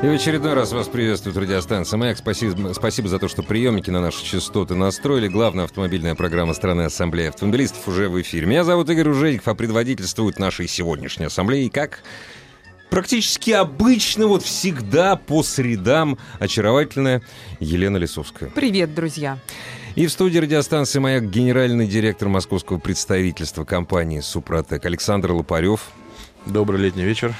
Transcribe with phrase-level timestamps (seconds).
[0.00, 2.18] И в очередной раз вас приветствует радиостанция «Маяк».
[2.18, 5.26] Спасибо, спасибо за то, что приемники на наши частоты настроили.
[5.26, 8.46] Главная автомобильная программа страны Ассамблея автомобилистов уже в эфире.
[8.46, 12.04] Меня зовут Игорь Ужеников, а предводительствует нашей сегодняшней ассамблеи как
[12.90, 17.20] практически обычно, вот всегда по средам очаровательная
[17.58, 18.50] Елена Лисовская.
[18.50, 19.36] Привет, друзья.
[19.96, 25.90] И в студии радиостанции «Маяк» генеральный директор московского представительства компании «Супротек» Александр Лопарев.
[26.46, 27.34] Добрый летний вечер.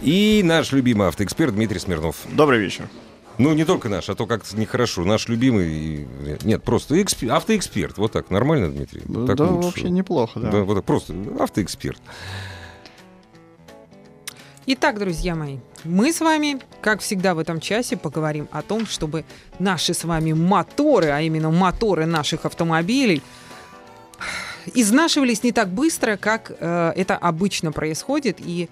[0.00, 2.16] И наш любимый автоэксперт Дмитрий Смирнов.
[2.32, 2.88] Добрый вечер.
[3.38, 5.04] Ну, не только наш, а то как-то нехорошо.
[5.04, 6.08] Наш любимый...
[6.42, 7.24] Нет, просто эксп...
[7.30, 7.96] автоэксперт.
[7.96, 8.30] Вот так.
[8.30, 9.02] Нормально, Дмитрий?
[9.26, 9.66] Так да, лучше.
[9.68, 10.50] вообще неплохо, да.
[10.50, 10.62] да.
[10.62, 12.00] Вот так, просто автоэксперт.
[14.70, 19.24] Итак, друзья мои, мы с вами, как всегда в этом часе, поговорим о том, чтобы
[19.58, 23.22] наши с вами моторы, а именно моторы наших автомобилей,
[24.74, 28.68] изнашивались не так быстро, как э, это обычно происходит, и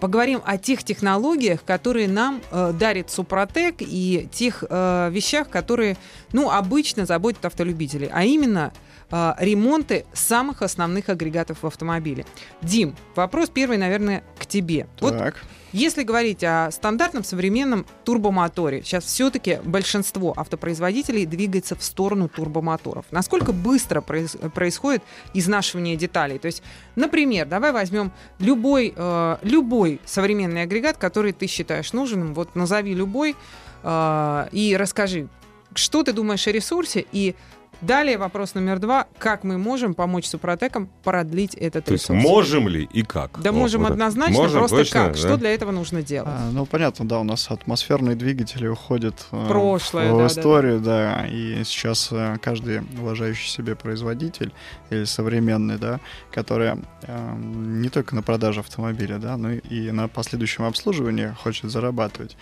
[0.00, 5.96] поговорим о тех технологиях, которые нам э, дарит Супротек, и тех э, вещах, которые,
[6.32, 8.72] ну, обычно заботят автолюбителей, а именно
[9.10, 12.26] э, ремонты самых основных агрегатов в автомобиле.
[12.62, 14.86] Дим, вопрос первый, наверное, к тебе.
[14.98, 15.00] Так.
[15.00, 15.34] Вот
[15.72, 23.04] если говорить о стандартном современном турбомоторе, сейчас все-таки большинство автопроизводителей двигается в сторону турбомоторов.
[23.10, 25.02] Насколько быстро произ происходит
[25.34, 26.38] изнашивание деталей?
[26.38, 26.62] То есть,
[26.96, 32.32] например, давай возьмем любой, э, любой современный агрегат, который ты считаешь нужным.
[32.32, 33.36] Вот назови любой
[33.82, 35.28] э, и расскажи,
[35.74, 37.34] что ты думаешь о ресурсе и
[37.80, 39.06] Далее вопрос номер два.
[39.18, 42.10] Как мы можем помочь Супротекам продлить этот То ресурс?
[42.10, 43.40] Есть можем ли и как?
[43.40, 45.12] Да вот, можем вот однозначно, можем, просто точно, как?
[45.12, 45.18] Да?
[45.18, 46.28] Что для этого нужно делать?
[46.28, 51.22] А, ну, понятно, да, у нас атмосферные двигатели уходят э, Прошлое, в, да, историю, да,
[51.22, 51.26] да.
[51.28, 54.52] И сейчас э, каждый уважающий себе производитель
[54.90, 56.00] или современный, да,
[56.32, 56.72] который
[57.02, 62.36] э, не только на продаже автомобиля, да, но и на последующем обслуживании хочет зарабатывать.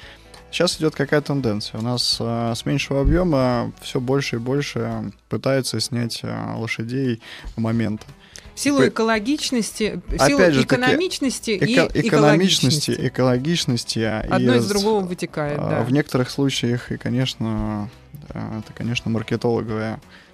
[0.56, 1.78] Сейчас идет какая тенденция.
[1.78, 7.20] У нас э, с меньшего объема все больше и больше пытаются снять э, лошадей
[7.56, 8.06] момента.
[8.54, 13.98] В силу экологичности, в силу Опять же экономичности таки, эко- и экономичности, экологичности.
[13.98, 15.82] Одно и из другого вытекает, а, да.
[15.82, 17.90] В некоторых случаях, и, конечно,
[18.30, 20.25] э, это, конечно, маркетологовая Э,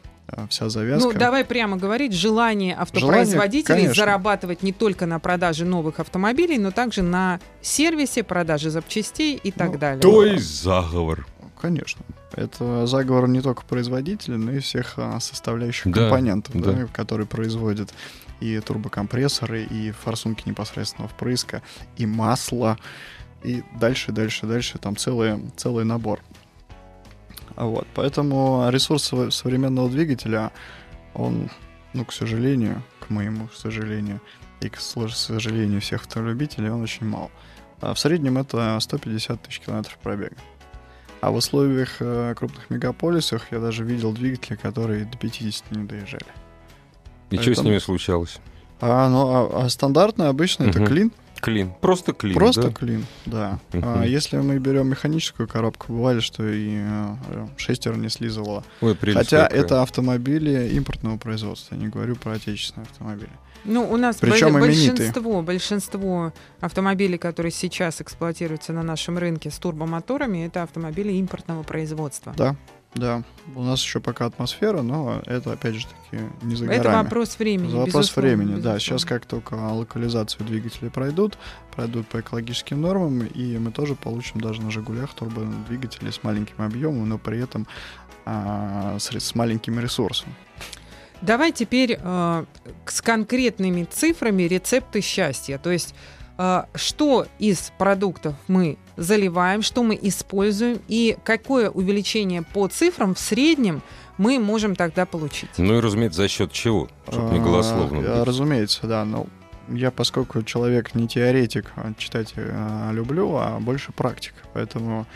[0.48, 1.08] вся завязка.
[1.08, 6.70] Ну, давай прямо говорить, желание автопроизводителей желание, зарабатывать не только на продаже новых автомобилей, но
[6.70, 10.00] также на сервисе, продаже запчастей и так ну, далее.
[10.00, 11.26] То есть заговор.
[11.60, 12.04] Конечно.
[12.34, 16.72] Это заговор не только производителей, но и всех а, составляющих да, компонентов, да.
[16.72, 17.92] Да, которые производят
[18.40, 21.62] и турбокомпрессоры, и форсунки непосредственно впрыска,
[21.96, 22.78] и масло,
[23.44, 26.20] и дальше, дальше, дальше, там целый, целый набор.
[27.56, 30.52] Вот, поэтому ресурс современного двигателя,
[31.14, 31.50] он,
[31.92, 34.20] ну, к сожалению, к моему сожалению,
[34.60, 37.30] и к сожалению всех автолюбителей, он очень мал.
[37.80, 40.36] А в среднем это 150 тысяч километров пробега.
[41.20, 46.26] А в условиях э, крупных мегаполисах я даже видел двигатели, которые до 50 не доезжали.
[47.30, 47.54] И Поэтому...
[47.54, 48.38] что с ними случалось?
[48.80, 50.70] А, ну, а, а стандартно обычно угу.
[50.70, 51.12] это клин,
[51.42, 51.72] Клин.
[51.80, 52.34] Просто клин.
[52.36, 52.70] Просто да?
[52.70, 53.58] клин, да.
[53.72, 57.16] А если мы берем механическую коробку, бывали, что и э,
[57.56, 58.62] шестеро не слизывало.
[58.80, 59.60] Ой, Хотя какая.
[59.60, 63.30] это автомобили импортного производства, я не говорю про отечественные автомобили.
[63.64, 70.46] Ну, у нас Причем большинство, большинство автомобилей, которые сейчас эксплуатируются на нашем рынке с турбомоторами,
[70.46, 72.34] это автомобили импортного производства.
[72.36, 72.54] Да,
[72.94, 73.22] да,
[73.54, 76.80] у нас еще пока атмосфера, но это опять же таки не за горами.
[76.80, 77.68] Это вопрос времени.
[77.68, 78.72] Это вопрос времени, безусловно.
[78.72, 78.78] да.
[78.78, 81.38] Сейчас как только локализацию двигателей пройдут,
[81.74, 87.08] пройдут по экологическим нормам, и мы тоже получим даже на Жигулях турбодвигатели с маленьким объемом,
[87.08, 87.66] но при этом
[88.26, 90.34] а, с, с маленьким ресурсом.
[91.22, 92.44] Давай теперь э,
[92.84, 95.56] с конкретными цифрами рецепты счастья.
[95.56, 95.94] То есть
[96.74, 103.82] что из продуктов мы заливаем, что мы используем и какое увеличение по цифрам в среднем
[104.18, 105.50] мы можем тогда получить.
[105.58, 108.26] Ну и, разумеется, за счет чего, чтобы не а, голословно быть.
[108.26, 109.04] Разумеется, да.
[109.04, 109.26] Но
[109.68, 114.34] я, поскольку человек не теоретик, а читать э, люблю, а больше практик.
[114.52, 115.06] Поэтому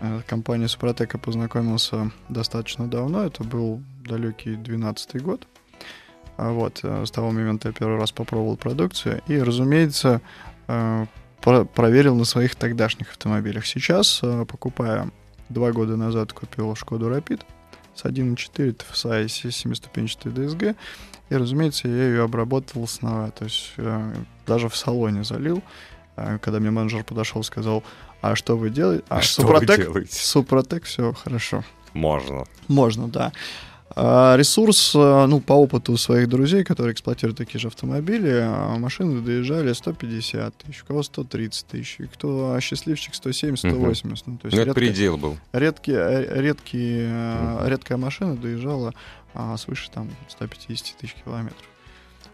[0.00, 3.24] э, компания Супротека познакомился достаточно давно.
[3.24, 5.46] Это был далекий 12 год.
[6.36, 10.20] А вот, э, с того момента я первый раз попробовал продукцию и, разумеется,
[10.68, 11.06] э,
[11.40, 13.66] проверил на своих тогдашних автомобилях.
[13.66, 15.10] Сейчас, э, покупая
[15.48, 17.42] два года назад купил Шкоду Rapid
[17.94, 20.76] с 1.4 TFSI и 7-ступенчатой DSG.
[21.30, 23.30] И, разумеется, я ее обработал снова.
[23.30, 23.72] То есть
[24.46, 25.62] даже в салоне залил.
[26.14, 27.82] Когда мне менеджер подошел, сказал,
[28.22, 29.04] а что вы делаете?
[29.08, 30.14] А, а что Супротек, вы делаете?
[30.14, 31.64] Супротек, все хорошо.
[31.92, 32.44] Можно.
[32.68, 33.32] Можно, да.
[33.94, 39.20] А ресурс, э, ну, по опыту своих друзей, которые эксплуатируют такие же автомобили, а машины
[39.20, 44.26] доезжали 150 тысяч, у кого 130 тысяч, и кто счастливчик 170, 180.
[44.26, 44.32] Угу.
[44.32, 45.36] Ну, то есть редко, предел был.
[45.52, 47.68] Редкие, э, редкие, угу.
[47.68, 48.94] редкая машина доезжала
[49.34, 51.68] а, свыше там 150 тысяч километров.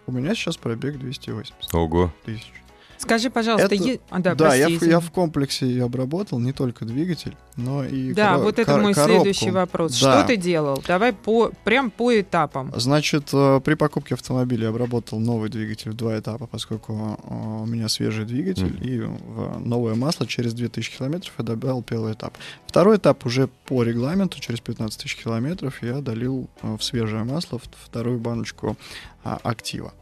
[0.06, 2.12] У меня сейчас пробег 280 Ого.
[2.24, 2.52] тысяч.
[2.98, 4.00] Скажи, пожалуйста, это, е...
[4.10, 8.12] а, да, да я, в, я в комплексе ее обработал не только двигатель, но и
[8.12, 8.42] Да, коро...
[8.42, 9.22] вот это кор- мой коробку.
[9.22, 10.00] следующий вопрос.
[10.00, 10.18] Да.
[10.18, 10.82] Что ты делал?
[10.86, 12.72] Давай по прям по этапам.
[12.76, 17.66] Значит, э, при покупке автомобиля я обработал новый двигатель в два этапа, поскольку э, у
[17.66, 18.84] меня свежий двигатель mm.
[18.84, 22.36] и в новое масло через 2000 километров я добавил первый этап.
[22.66, 27.60] Второй этап уже по регламенту через 15 тысяч километров я долил э, в свежее масло
[27.84, 28.76] вторую баночку
[29.24, 29.92] а, актива.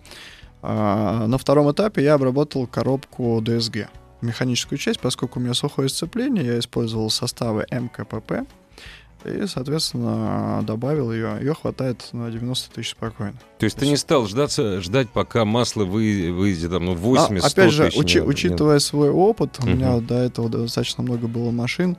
[0.63, 3.89] А, на втором этапе я обработал коробку DSG,
[4.21, 8.47] механическую часть, поскольку у меня сухое сцепление, я использовал составы МКПП,
[9.25, 11.37] и, соответственно, добавил ее.
[11.41, 13.35] Ее хватает на 90 тысяч спокойно.
[13.59, 17.47] То есть ты не стал ждаться, ждать, пока масло вы, выйдет там, ну, 80 а,
[17.47, 18.83] Опять же, учи, учитывая нет.
[18.83, 21.97] свой опыт, у меня до этого достаточно много было машин,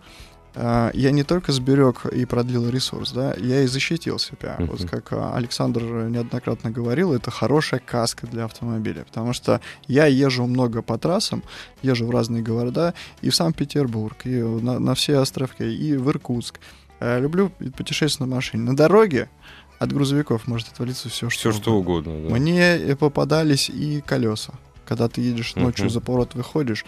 [0.58, 4.56] я не только сберег и продлил ресурс, да, я и защитил себя.
[4.58, 4.66] Uh-huh.
[4.66, 10.48] Вот как а, Александр неоднократно говорил, это хорошая каска для автомобиля, потому что я езжу
[10.48, 11.44] много по трассам,
[11.84, 16.60] езжу в разные города, и в Санкт-Петербург, и на, на все островки, и в Иркутск.
[17.00, 18.64] Я люблю путешествовать на машине.
[18.64, 19.30] На дороге
[19.78, 22.30] от грузовиков может отвалиться все, что, все, что угодно.
[22.30, 22.34] Да.
[22.34, 24.54] Мне попадались и колеса.
[24.88, 25.90] Когда ты едешь ночью uh-huh.
[25.90, 26.86] за поворот, выходишь,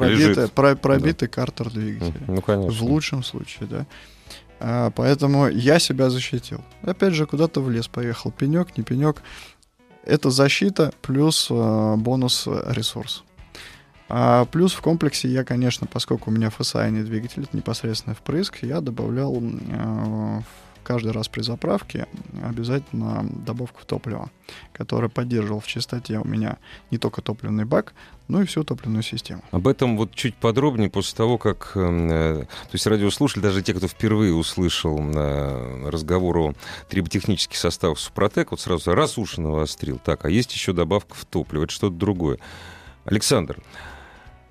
[0.00, 1.34] пробитый, про, пробитый да.
[1.34, 2.20] картер двигателя.
[2.26, 2.72] Ну, конечно.
[2.72, 3.86] В лучшем случае, да.
[4.60, 6.62] А, поэтому я себя защитил.
[6.82, 8.30] Опять же, куда-то в лес поехал.
[8.30, 9.22] Пенек, не пенек.
[10.04, 13.24] Это защита плюс а, бонус ресурс.
[14.08, 18.58] А плюс в комплексе я, конечно, поскольку у меня FSI не двигатель, это непосредственно впрыск,
[18.62, 20.40] я добавлял а,
[20.86, 22.06] каждый раз при заправке
[22.44, 24.30] обязательно добавку топлива,
[24.72, 26.58] которая поддерживал в чистоте у меня
[26.92, 27.92] не только топливный бак,
[28.28, 29.42] но и всю топливную систему.
[29.50, 31.72] Об этом вот чуть подробнее после того, как...
[31.74, 36.52] Э, то есть радиослушатели, даже те, кто впервые услышал э, разговор о
[36.88, 39.98] триботехнических составах Супротек, вот сразу раз уши навострил.
[39.98, 42.38] Так, а есть еще добавка в топливо, это что-то другое.
[43.04, 43.58] Александр,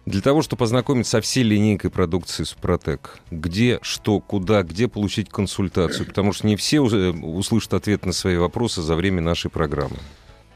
[0.06, 6.06] для того, чтобы познакомиться со всей линейкой продукции Супротек, где, что, куда, где получить консультацию,
[6.06, 9.98] потому что не все услышат ответ на свои вопросы за время нашей программы.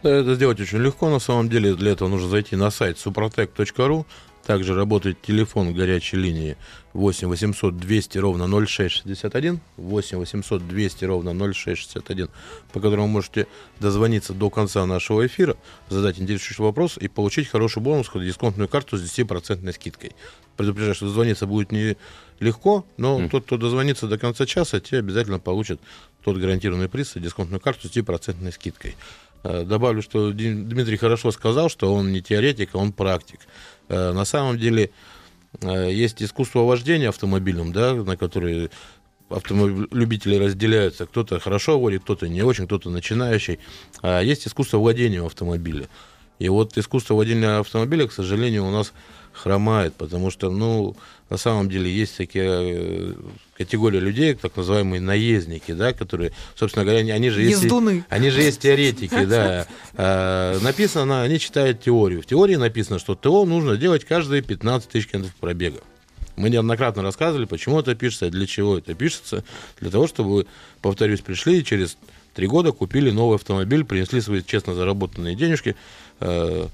[0.01, 1.75] Это сделать очень легко, на самом деле.
[1.75, 4.05] Для этого нужно зайти на сайт suprotec.ru,
[4.49, 6.57] также работает телефон горячей линии
[6.93, 12.29] 8 800 200 ровно 0661, 8 800 200 ровно 0661,
[12.73, 13.45] по которому можете
[13.79, 15.55] дозвониться до конца нашего эфира,
[15.87, 20.13] задать интересующий вопрос и получить хороший бонус, дисконтную карту с 10% скидкой.
[20.57, 21.95] Предупреждаю, что дозвониться будет не
[22.39, 23.29] легко, но mm.
[23.29, 25.79] тот, кто дозвонится до конца часа, те обязательно получат
[26.23, 28.95] тот гарантированный приз, дисконтную карту с 10% скидкой.
[29.43, 33.39] Э, добавлю, что Дмитрий хорошо сказал, что он не теоретик, а он практик.
[33.87, 34.91] Э, на самом деле
[35.61, 38.69] э, есть искусство вождения автомобилем, да, на которое
[39.29, 41.05] автомобиль-любители разделяются.
[41.05, 43.59] Кто-то хорошо водит, кто-то не очень, кто-то начинающий.
[44.01, 45.87] А есть искусство владения автомобиля.
[46.39, 48.93] И вот искусство владения автомобиля, к сожалению, у нас
[49.41, 50.95] хромает, потому что, ну,
[51.29, 53.13] на самом деле есть такие э,
[53.57, 57.61] категории людей, так называемые наездники, да, которые, собственно говоря, они, они же есть,
[58.09, 59.67] они же есть теоретики, да.
[60.01, 62.21] А, написано, они читают теорию.
[62.21, 65.79] В теории написано, что ТО нужно делать каждые 15 тысяч километров пробега.
[66.35, 69.43] Мы неоднократно рассказывали, почему это пишется и для чего это пишется.
[69.81, 70.47] Для того, чтобы
[70.81, 71.97] повторюсь, пришли и через
[72.33, 75.75] три года купили новый автомобиль, принесли свои честно заработанные денежки,
[76.21, 76.67] э,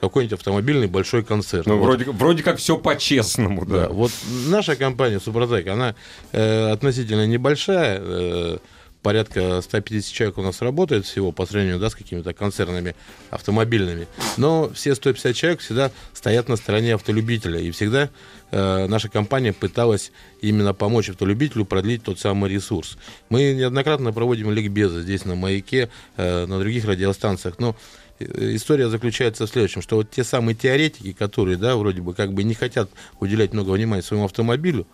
[0.00, 1.64] какой-нибудь автомобильный большой концерн.
[1.66, 1.84] Ну, вот.
[1.84, 3.86] вроде, вроде как все по-честному, да.
[3.86, 3.88] да.
[3.88, 4.12] Вот
[4.46, 5.94] наша компания Супротек, она
[6.32, 8.58] э, относительно небольшая, э,
[9.02, 12.94] порядка 150 человек у нас работает всего по сравнению да, с какими-то концернами
[13.30, 14.06] автомобильными.
[14.36, 17.60] Но все 150 человек всегда стоят на стороне автолюбителя.
[17.60, 18.10] И всегда
[18.50, 22.98] э, наша компания пыталась именно помочь автолюбителю продлить тот самый ресурс.
[23.28, 27.58] Мы неоднократно проводим ликбезы здесь на «Маяке», э, на других радиостанциях.
[27.58, 27.76] Но
[28.20, 32.42] история заключается в следующем, что вот те самые теоретики, которые, да, вроде бы как бы
[32.42, 34.86] не хотят уделять много внимания своему автомобилю,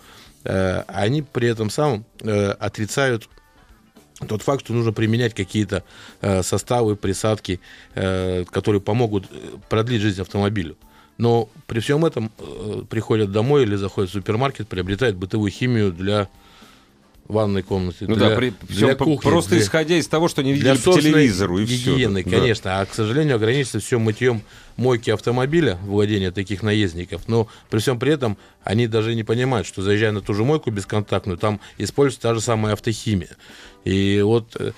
[0.44, 3.28] э, они при этом самом э, отрицают
[4.28, 5.84] тот факт, что нужно применять какие-то
[6.20, 7.60] э, составы, присадки,
[7.94, 9.28] э, которые помогут
[9.68, 10.76] продлить жизнь автомобилю.
[11.18, 16.28] Но при всем этом э, приходят домой или заходят в супермаркет, приобретают бытовую химию для
[17.26, 18.06] ванной комнаты.
[18.06, 20.98] Ну для, да, при, для кухни, просто для, исходя из того, что не видели по
[20.98, 22.30] телевизору и гигиены, все.
[22.30, 22.64] конечно.
[22.64, 22.80] Да.
[22.80, 24.42] А, к сожалению, ограничится все мытьем
[24.76, 27.22] мойки автомобиля, владения таких наездников.
[27.26, 30.70] Но при всем при этом они даже не понимают, что заезжая на ту же мойку
[30.70, 33.36] бесконтактную, там используется та же самая автохимия.
[33.84, 34.72] И вот э,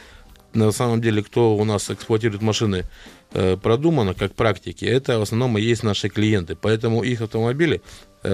[0.54, 2.84] на самом деле, кто у нас эксплуатирует машины
[3.32, 6.56] э, продумано, как практики, это в основном и есть наши клиенты.
[6.56, 7.82] Поэтому их автомобили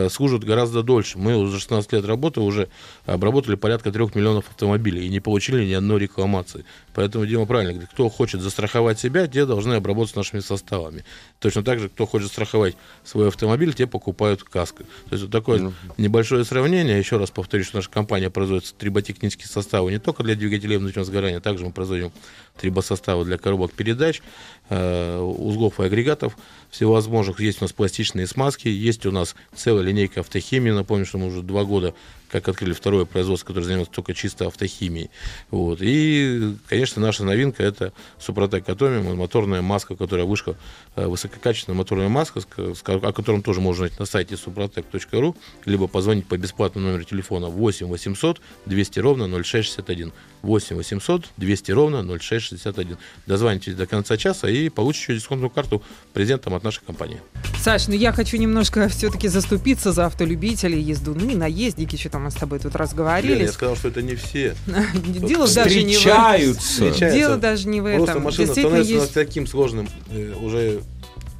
[0.08, 1.18] служат гораздо дольше.
[1.18, 2.68] Мы уже 16 лет работы уже
[3.06, 6.64] обработали порядка 3 миллионов автомобилей и не получили ни одной рекламации.
[6.94, 11.04] Поэтому Дима правильно говорит, кто хочет застраховать себя, те должны обработать нашими составами.
[11.38, 14.84] Точно так же, кто хочет страховать свой автомобиль, те покупают каско.
[14.84, 15.72] То есть вот такое ну.
[15.96, 16.98] небольшое сравнение.
[16.98, 21.38] Еще раз повторюсь, что наша компания производит триботехнические составы не только для двигателей внутреннего сгорания,
[21.38, 22.12] а также мы производим
[22.58, 24.22] трибосоставы для коробок передач, э,
[24.70, 26.36] узлов и агрегатов
[26.70, 27.40] всевозможных.
[27.40, 30.70] Есть у нас пластичные смазки, есть у нас целая линейка автохимии.
[30.70, 31.94] Напомню, что мы уже два года
[32.32, 35.10] как открыли второе производство, которое занимается только чисто автохимией.
[35.50, 35.78] Вот.
[35.82, 40.56] И, конечно, наша новинка– это Супротек Атомиум, моторная маска, которая вышла,
[40.96, 42.40] э, высококачественная моторная маска,
[42.86, 45.36] о котором тоже можно найти на сайте suprotec.ru,
[45.66, 50.12] либо позвонить по бесплатному номеру телефона 8 800 200 ровно 0661.
[50.42, 52.96] 8 800 200 ровно 0661.
[53.26, 57.20] Дозвонитесь до конца часа и получите дисконтную карту презентом от нашей компании.
[57.60, 62.30] Саш, ну я хочу немножко все-таки заступиться за автолюбителей, езду, ну наездники, что там мы
[62.30, 63.42] с тобой тут разговаривали.
[63.42, 64.54] я сказал, что это не все.
[65.04, 67.12] Дело даже не в этом.
[67.12, 68.04] Дело даже не в этом.
[68.04, 70.82] Просто машина становится таким сложным э, уже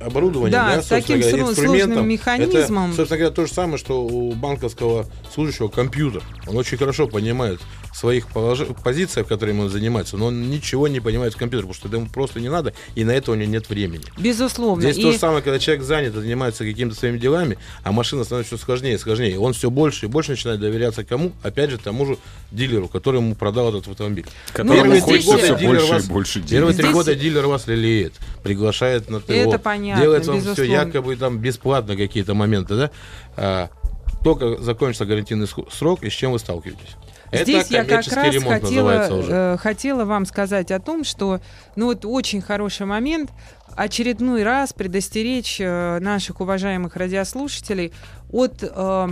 [0.01, 2.91] оборудованием, да, да, с таким говоря, сложным механизмом.
[2.91, 6.23] Это, собственно говоря, то же самое, что у банковского служащего компьютер.
[6.47, 7.61] Он очень хорошо понимает
[7.93, 8.27] своих
[8.83, 12.41] позициях, которыми он занимается, но он ничего не понимает в компьютере, потому что ему просто
[12.41, 14.05] не надо, и на это у него нет времени.
[14.19, 14.83] Безусловно.
[14.83, 15.03] Здесь и...
[15.03, 18.95] то же самое, когда человек занят, занимается какими-то своими делами, а машина становится все сложнее
[18.95, 19.39] и сложнее.
[19.39, 21.33] Он все больше и больше начинает доверяться кому?
[21.43, 22.19] Опять же, тому же
[22.51, 24.27] дилеру, который ему продал этот автомобиль.
[24.53, 26.51] Которому ну, хочется все больше вас, и больше денег.
[26.51, 29.33] Первые три года дилер вас лелеет, приглашает на ТО.
[29.33, 30.65] Это понятно, Делает вам безусловно.
[30.65, 32.91] все якобы там бесплатно какие-то моменты, да?
[33.37, 33.71] А,
[34.25, 36.97] только закончится гарантийный срок, и с чем вы сталкиваетесь?
[37.33, 41.41] Здесь я как раз хотела, э, хотела вам сказать о том, что
[41.77, 43.31] ну вот очень хороший момент
[43.75, 47.93] очередной раз предостеречь э, наших уважаемых радиослушателей
[48.31, 49.09] от э,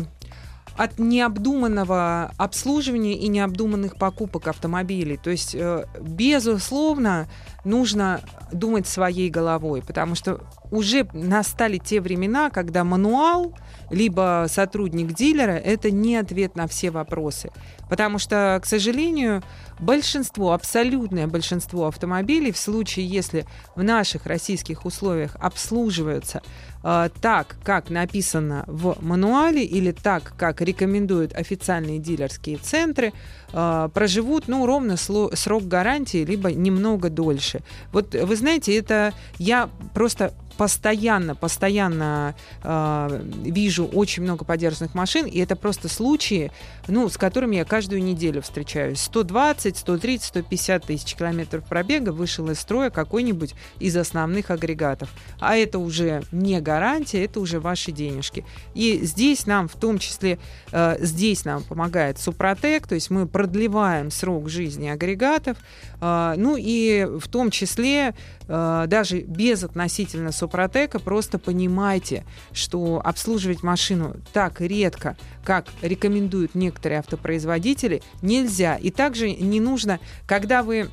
[0.77, 5.19] от необдуманного обслуживания и необдуманных покупок автомобилей.
[5.19, 5.55] То есть,
[6.01, 7.29] безусловно,
[7.65, 8.21] нужно
[8.53, 10.41] думать своей головой, потому что
[10.71, 13.55] уже настали те времена, когда мануал
[13.91, 17.51] либо сотрудник дилера– это не ответ на все вопросы.
[17.89, 19.43] Потому что, к сожалению,
[19.81, 26.43] большинство, абсолютное большинство автомобилей в случае, если в наших российских условиях обслуживаются
[26.85, 33.13] э, так, как написано в мануале или так, как рекомендуют официальные дилерские центры,
[33.53, 37.61] э, проживут, ну, ровно срок гарантии, либо немного дольше.
[37.93, 45.39] Вот вы знаете, это я просто постоянно, постоянно э, вижу очень много подержанных машин, и
[45.39, 46.53] это просто случаи,
[46.87, 49.01] ну, с которыми я каждую неделю встречаюсь.
[49.01, 55.09] 120, 130, 150 тысяч километров пробега вышел из строя какой-нибудь из основных агрегатов.
[55.39, 58.45] А это уже не гарантия, это уже ваши денежки.
[58.75, 60.39] И здесь нам, в том числе,
[60.73, 65.57] э, здесь нам помогает Супротек, то есть мы продлеваем срок жизни агрегатов,
[66.03, 68.15] э, ну и в том числе
[68.47, 76.57] э, даже без относительно Супротека Супротека, просто понимайте, что обслуживать машину так редко, как рекомендуют
[76.57, 78.75] некоторые автопроизводители, нельзя.
[78.75, 80.91] И также не нужно, когда вы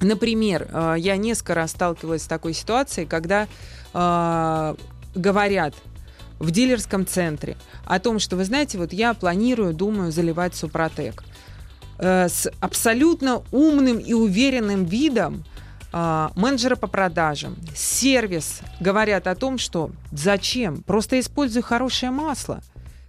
[0.00, 3.46] Например, э, я несколько раз сталкивалась с такой ситуацией, когда
[3.94, 4.74] э,
[5.14, 5.74] говорят
[6.40, 11.22] в дилерском центре о том, что, вы знаете, вот я планирую, думаю, заливать Супротек.
[11.98, 15.44] Э, с абсолютно умным и уверенным видом
[16.34, 20.82] менеджеры по продажам, сервис говорят о том, что зачем?
[20.82, 22.62] Просто используй хорошее масло.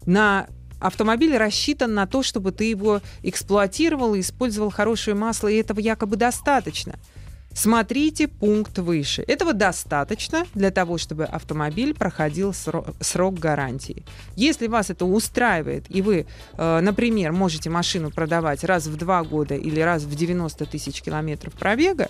[0.05, 0.47] На
[0.79, 6.15] автомобиль рассчитан на то, чтобы ты его эксплуатировал и использовал хорошее масло, и этого якобы
[6.15, 6.95] достаточно.
[7.55, 9.23] Смотрите пункт выше.
[9.25, 14.05] Этого достаточно для того, чтобы автомобиль проходил срок, срок гарантии.
[14.35, 16.27] Если вас это устраивает, и вы,
[16.57, 21.53] э, например, можете машину продавать раз в два года или раз в 90 тысяч километров
[21.53, 22.09] пробега,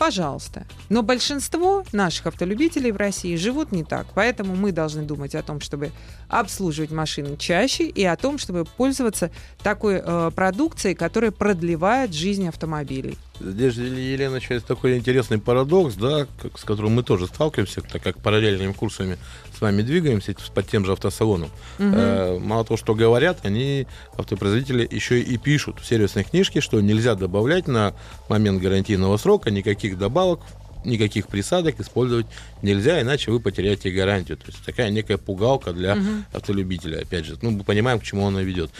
[0.00, 0.66] пожалуйста.
[0.88, 4.06] Но большинство наших автолюбителей в России живут не так.
[4.14, 5.90] Поэтому мы должны думать о том, чтобы
[6.26, 9.30] обслуживать машины чаще и о том, чтобы пользоваться
[9.62, 13.18] такой э, продукцией, которая продлевает жизнь автомобилей.
[13.40, 18.22] Здесь, Елена, есть такой интересный парадокс, да, как, с которым мы тоже сталкиваемся, так как
[18.22, 19.18] параллельными курсами
[19.60, 21.50] с вами двигаемся под тем же автосалоном.
[21.78, 21.88] Угу.
[21.92, 23.86] Э, мало того, что говорят, они,
[24.16, 27.92] автопроизводители, еще и пишут в сервисной книжке, что нельзя добавлять на
[28.30, 30.40] момент гарантийного срока никаких добавок
[30.82, 32.24] никаких присадок использовать
[32.62, 34.38] нельзя, иначе вы потеряете гарантию.
[34.38, 36.08] То есть такая некая пугалка для угу.
[36.32, 37.02] автолюбителя.
[37.02, 38.70] Опять же, ну, мы понимаем, к чему она ведет.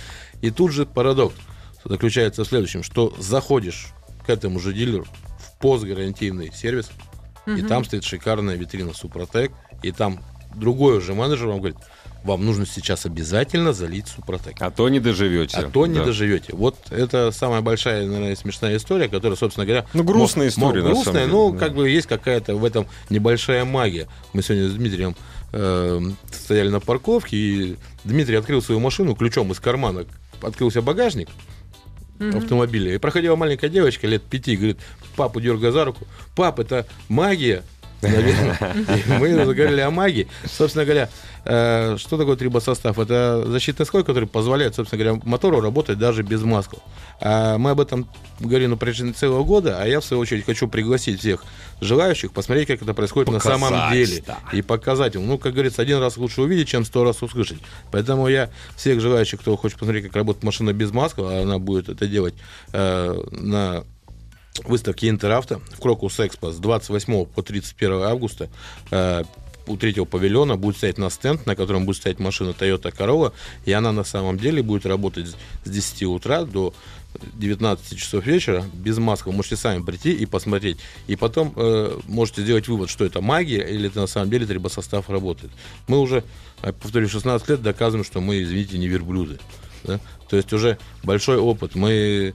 [0.40, 1.34] И тут же парадокс
[1.84, 3.88] заключается в следующем, что заходишь
[4.26, 6.90] к этому же дилеру в постгарантийный сервис,
[7.46, 7.56] угу.
[7.56, 10.20] и там стоит шикарная витрина Супротек, и там
[10.54, 11.78] другой уже менеджер вам говорит,
[12.24, 14.56] вам нужно сейчас обязательно залить Супротек.
[14.60, 15.56] А то не доживете.
[15.56, 16.04] А то не да.
[16.04, 16.54] доживете.
[16.54, 19.86] Вот это самая большая, наверное, смешная история, которая, собственно говоря...
[19.94, 21.58] Ну, грустная мог, история, мог, Грустная, ну, да.
[21.58, 24.06] как бы есть какая-то в этом небольшая магия.
[24.32, 25.16] Мы сегодня с Дмитрием
[25.52, 30.04] э, стояли на парковке, и Дмитрий открыл свою машину ключом из кармана,
[30.42, 31.28] открылся багажник,
[32.18, 32.36] mm-hmm.
[32.36, 32.94] автомобиля.
[32.94, 34.78] И проходила маленькая девочка лет пяти, говорит,
[35.16, 36.06] папу дергая за руку.
[36.36, 37.62] Пап, это магия.
[38.02, 38.58] Наверное.
[39.18, 40.28] мы заговорили о магии.
[40.44, 41.08] Собственно говоря,
[41.44, 42.98] э, что такое трибосостав?
[42.98, 46.80] Это защитный слой, который позволяет, собственно говоря, мотору работать даже без масков.
[47.20, 50.68] А мы об этом говорим на протяжении целого года, а я, в свою очередь, хочу
[50.68, 51.44] пригласить всех
[51.80, 54.22] желающих посмотреть, как это происходит показать, на самом деле.
[54.26, 54.38] Да.
[54.52, 55.26] И показать им.
[55.26, 57.58] Ну, как говорится, один раз лучше увидеть, чем сто раз услышать.
[57.90, 61.88] Поэтому я всех желающих, кто хочет посмотреть, как работает машина без масков, а она будет
[61.88, 62.34] это делать
[62.72, 63.84] э, на
[64.64, 68.48] выставки Интеравто в Крокус Экспо с 28 по 31 августа
[68.90, 69.24] э,
[69.66, 73.32] у третьего павильона будет стоять на стенд, на котором будет стоять машина Toyota Corolla,
[73.64, 75.28] и она на самом деле будет работать
[75.64, 76.74] с 10 утра до
[77.34, 79.28] 19 часов вечера без маски.
[79.28, 80.78] Вы можете сами прийти и посмотреть.
[81.06, 85.10] И потом э, можете сделать вывод, что это магия или это на самом деле трибосостав
[85.10, 85.52] работает.
[85.88, 86.24] Мы уже,
[86.62, 89.38] э, повторю, 16 лет доказываем, что мы, извините, не верблюды.
[89.84, 90.00] Да?
[90.28, 91.74] То есть уже большой опыт.
[91.74, 92.34] Мы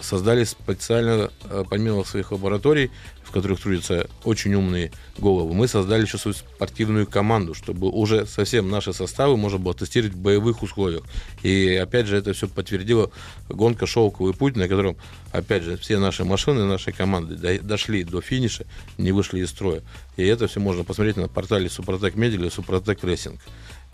[0.00, 2.90] создали специально, э, помимо своих лабораторий,
[3.24, 8.70] в которых трудятся очень умные головы, мы создали еще свою спортивную команду, чтобы уже совсем
[8.70, 11.02] наши составы можно было тестировать в боевых условиях.
[11.42, 13.10] И опять же это все подтвердила
[13.48, 14.96] гонка «Шелковый путь», на котором,
[15.32, 18.64] опять же, все наши машины, наши команды дошли до финиша,
[18.96, 19.82] не вышли из строя.
[20.16, 23.40] И это все можно посмотреть на портале Suprotec Media или Suprotec Racing.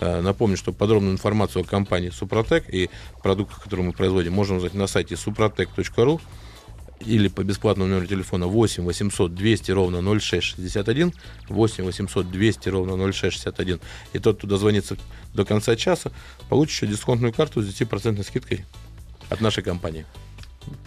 [0.03, 2.91] Э, напомню, что подробную информацию о компании Супротек и
[3.23, 6.21] продуктах, которые мы производим, можно узнать на сайте suprotec.ru
[7.07, 11.13] или по бесплатному номеру телефона 8 800 200 ровно 0661,
[11.49, 13.81] 8 800 200 ровно 0661.
[14.13, 14.97] И тот, кто дозвонится
[15.35, 16.11] до конца часа,
[16.49, 18.65] получит еще дисконтную карту с 10% скидкой
[19.31, 20.05] от нашей компании.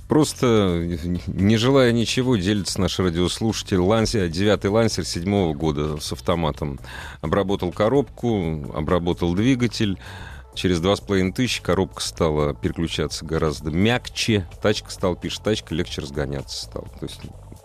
[0.08, 3.78] Просто, не желая ничего, делится наш радиослушатель.
[3.78, 6.80] Лансер, девятый лансер седьмого года с автоматом.
[7.22, 9.98] Обработал коробку, обработал двигатель.
[10.54, 14.48] Через два с половиной тысячи коробка стала переключаться гораздо мягче.
[14.62, 16.88] Тачка стала, пишет, тачка легче разгоняться стала.
[17.00, 17.20] То есть,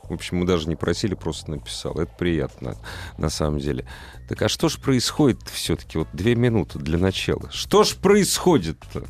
[0.08, 2.00] в общем, мы даже не просили, просто написал.
[2.00, 2.76] Это приятно,
[3.16, 3.86] на самом деле.
[4.28, 5.98] Так а что ж происходит все-таки?
[5.98, 7.48] Вот две минуты для начала.
[7.52, 9.04] Что ж происходит-то,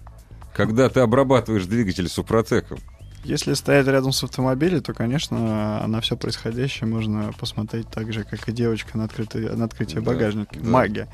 [0.60, 2.78] когда ты обрабатываешь двигатель супротеком?
[3.24, 8.46] Если стоять рядом с автомобилем, то, конечно, на все происходящее можно посмотреть так же, как
[8.46, 10.58] и девочка на, открытый, на открытие багажника.
[10.58, 10.68] Да.
[10.68, 11.08] Магия.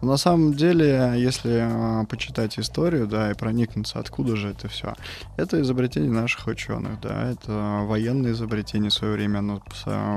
[0.00, 4.94] Но на самом деле, если э, почитать историю, да, и проникнуться, откуда же это все,
[5.36, 9.62] это изобретение наших ученых, да, это военное изобретение в свое время, оно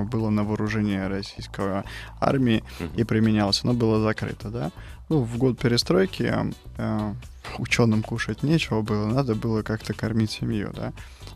[0.06, 1.84] было на вооружении российской
[2.20, 2.64] армии
[2.96, 4.72] и применялось, оно было закрыто, да.
[5.10, 6.32] Ну, в год перестройки
[6.78, 7.14] э,
[7.58, 10.94] ученым кушать нечего было, надо было как-то кормить семью, да.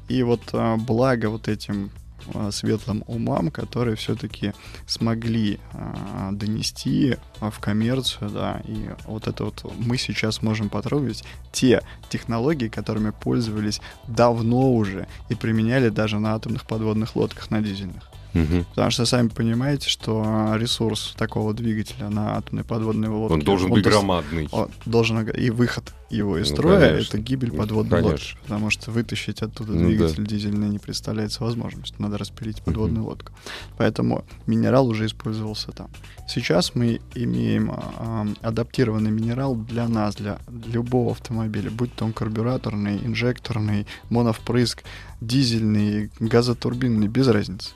[0.07, 1.91] И вот а, благо вот этим
[2.33, 4.53] а, светлым умам, которые все-таки
[4.87, 11.81] смогли а, донести в коммерцию, да, и вот это вот мы сейчас можем потрогать те
[12.09, 18.14] технологии, которыми пользовались давно уже и применяли даже на атомных подводных лодках, на дизельных.
[18.35, 18.65] Угу.
[18.71, 23.33] Потому что сами понимаете, что ресурс такого двигателя на атомной подводной лодке...
[23.33, 24.49] Он должен он быть громадный.
[24.51, 28.11] Он должен, и выход его из ну, строя ну, это гибель подводной конечно.
[28.11, 28.37] лодки.
[28.43, 30.29] Потому что вытащить оттуда ну, двигатель да.
[30.29, 31.95] дизельный не представляется возможностью.
[31.99, 33.11] Надо распилить подводную угу.
[33.11, 33.31] лодку.
[33.77, 35.89] Поэтому минерал уже использовался там.
[36.27, 42.97] Сейчас мы имеем э, адаптированный минерал для нас, для любого автомобиля, будь то он карбюраторный,
[42.97, 44.83] инжекторный, моновпрыск,
[45.21, 47.71] дизельный, газотурбинный, без разницы.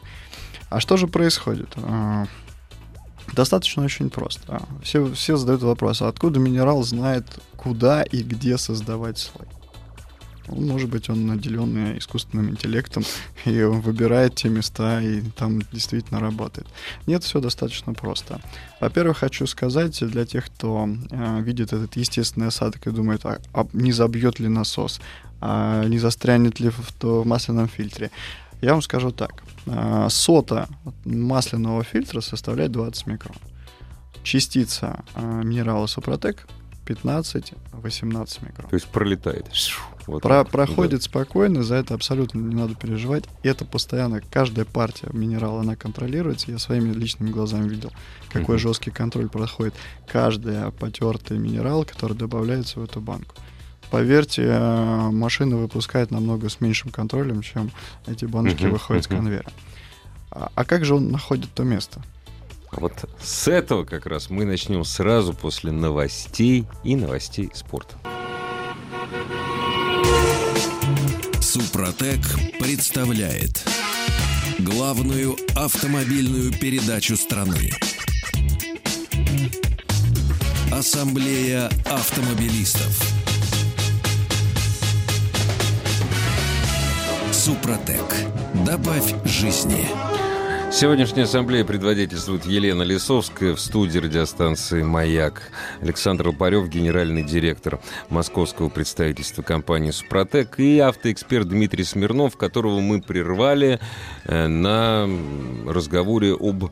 [0.69, 1.69] А что же происходит?
[1.77, 2.25] А,
[3.34, 4.62] достаточно очень просто.
[4.84, 9.47] Все, все задают вопрос, а откуда минерал знает, куда и где создавать слой?
[10.51, 13.03] Ну, может быть, он наделен искусственным интеллектом
[13.45, 16.67] и он выбирает те места и там действительно работает.
[17.08, 18.41] Нет, все достаточно просто.
[18.79, 23.67] Во-первых, хочу сказать для тех, кто э, видит этот естественный осадок и думает, а, а
[23.73, 24.99] не забьет ли насос,
[25.41, 28.12] а не застрянет ли в, в масляном фильтре.
[28.62, 29.43] Я вам скажу так.
[29.67, 30.67] А, сота
[31.06, 33.36] масляного фильтра составляет 20 микрон.
[34.24, 36.48] Частица а, минерала Супротек
[36.86, 38.69] 15-18 микрон.
[38.69, 39.45] То есть пролетает.
[40.08, 41.06] Вот Про, проходит да.
[41.06, 43.26] спокойно, за это абсолютно не надо переживать.
[43.43, 46.52] Это постоянно, каждая партия минерала, она контролируется.
[46.52, 47.91] Я своими личными глазами видел,
[48.30, 48.60] какой uh-huh.
[48.60, 49.76] жесткий контроль проходит.
[50.08, 53.36] Каждый потертый минерал, который добавляется в эту банку.
[53.91, 57.71] Поверьте, э, машина выпускает намного с меньшим контролем, чем
[58.06, 58.71] эти баночки uh-huh.
[58.71, 59.08] выходят uh-huh.
[59.08, 59.52] с конвейера.
[60.32, 62.02] А, а как же он находит то место?
[62.71, 67.95] Вот с этого как раз мы начнем сразу после новостей и новостей спорта.
[71.41, 72.21] Супротек
[72.60, 73.67] представляет
[74.60, 77.71] главную автомобильную передачу страны.
[80.71, 83.18] Ассамблея автомобилистов.
[87.49, 88.05] Супротек.
[88.63, 89.88] Добавь жизни.
[90.71, 95.51] Сегодняшняя ассамблея предводительствует Елена Лисовская в студии радиостанции «Маяк».
[95.81, 103.79] Александр Лопарев, генеральный директор московского представительства компании «Супротек» и автоэксперт Дмитрий Смирнов, которого мы прервали
[104.25, 105.09] э, на
[105.65, 106.65] разговоре об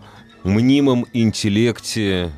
[0.44, 2.32] мнимом интеллекте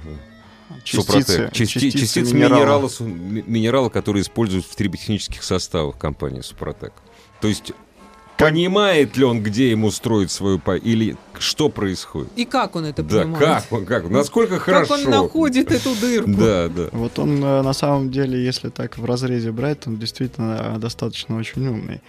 [0.85, 2.89] Частицы, Части, частицы, частицы минерала.
[3.01, 6.93] минерала, минерала, которые используют в триботехнических составах компании «Супротек».
[7.41, 7.73] То есть
[8.39, 12.31] Понимает ли он, где ему строить свою по или что происходит?
[12.37, 13.63] И как он это да, понимает?
[13.63, 14.95] как он, как, насколько хорошо.
[14.95, 16.29] Как он находит эту дырку?
[16.39, 16.87] Да, да.
[16.93, 21.37] Вот он э, на самом деле, если так в разрезе брать, он действительно э, достаточно
[21.37, 22.01] очень умный.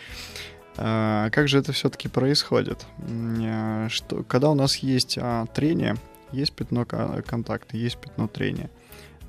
[0.77, 2.87] А, как же это все-таки происходит?
[3.09, 5.97] Э, что, когда у нас есть а, трение,
[6.31, 8.71] есть пятно контакта, есть пятно трения.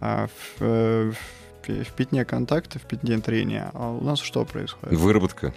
[0.02, 1.16] А в, в,
[1.68, 5.00] в пятне контакта, в пятне трения а у нас что происходит?
[5.00, 5.52] Выработка.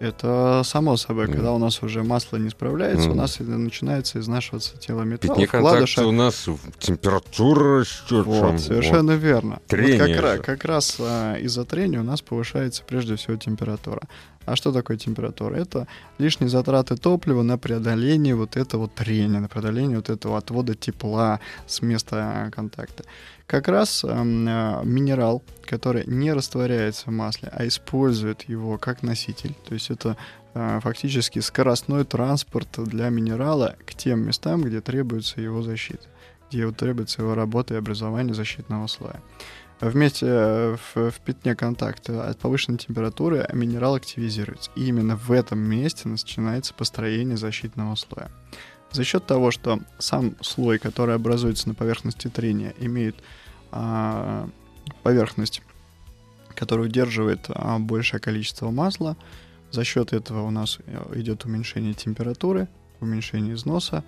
[0.00, 1.32] Это само собой, mm.
[1.32, 3.12] когда у нас уже масло не справляется, mm.
[3.12, 5.34] у нас начинается изнашиваться тело металла.
[5.34, 8.24] Пятне контакта у нас температура растет.
[8.24, 9.22] Вот, совершенно вот.
[9.22, 9.60] верно.
[9.66, 14.02] Трение вот как, раз, как раз а, из-за трения у нас повышается прежде всего температура.
[14.48, 15.54] А что такое температура?
[15.56, 15.86] Это
[16.18, 21.82] лишние затраты топлива на преодоление вот этого трения, на преодоление вот этого отвода тепла с
[21.82, 23.04] места контакта
[23.48, 29.54] как раз э, минерал, который не растворяется в масле, а использует его как носитель.
[29.66, 30.18] То есть это
[30.52, 36.06] э, фактически скоростной транспорт для минерала к тем местам, где требуется его защита,
[36.50, 39.22] где требуется его работа и образование защитного слоя.
[39.80, 44.70] Вместе э, в, в пятне контакта от повышенной температуры минерал активизируется.
[44.74, 48.30] И именно в этом месте начинается построение защитного слоя.
[48.90, 53.16] За счет того, что сам слой, который образуется на поверхности трения, имеет
[53.70, 54.48] а,
[55.02, 55.62] поверхность,
[56.54, 59.16] которая удерживает а, большее количество масла,
[59.70, 62.68] за счет этого у нас э, идет уменьшение температуры,
[63.00, 64.02] уменьшение износа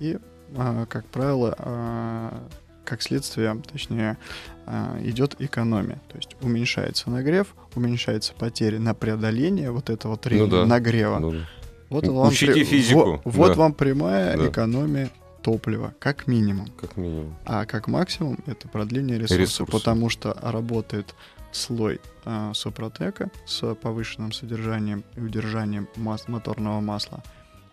[0.00, 0.18] и,
[0.56, 2.48] а, как правило, а,
[2.86, 4.16] как следствие, точнее,
[4.64, 6.00] а, идет экономия.
[6.08, 10.66] То есть уменьшается нагрев, уменьшается потери на преодоление вот этого трения, ну да.
[10.66, 11.18] нагрева.
[11.18, 11.48] Ну да.
[11.90, 13.20] Вот вам, Учите физику.
[13.24, 13.54] Вот, вот да.
[13.54, 14.48] вам прямая да.
[14.48, 15.10] экономия
[15.42, 16.66] топлива, как минимум.
[16.80, 17.36] Как минимум.
[17.44, 19.72] А как максимум это продление ресурса, Ресурсы.
[19.72, 21.14] потому что работает
[21.52, 27.22] слой э, Супротека с повышенным содержанием и удержанием мас- моторного масла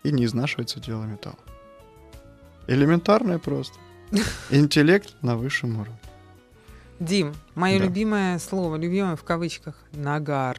[0.04, 1.38] и не изнашивается тело металла.
[2.66, 3.74] Элементарное просто.
[4.50, 5.98] Интеллект на высшем уровне.
[7.00, 7.84] Дим, мое да.
[7.84, 10.58] любимое слово, любимое в кавычках, нагар.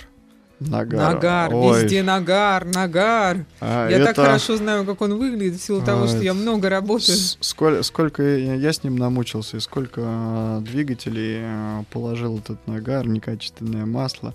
[0.59, 1.13] Нагар.
[1.13, 1.83] Нагар, Ой.
[1.83, 3.45] везде нагар, нагар.
[3.59, 4.05] А, я это...
[4.07, 7.17] так хорошо знаю, как он выглядит, в силу а, того, что я много работаю.
[7.41, 13.85] Сколько, сколько я с ним намучился, и сколько а, двигателей а, положил этот нагар, некачественное
[13.85, 14.33] масло.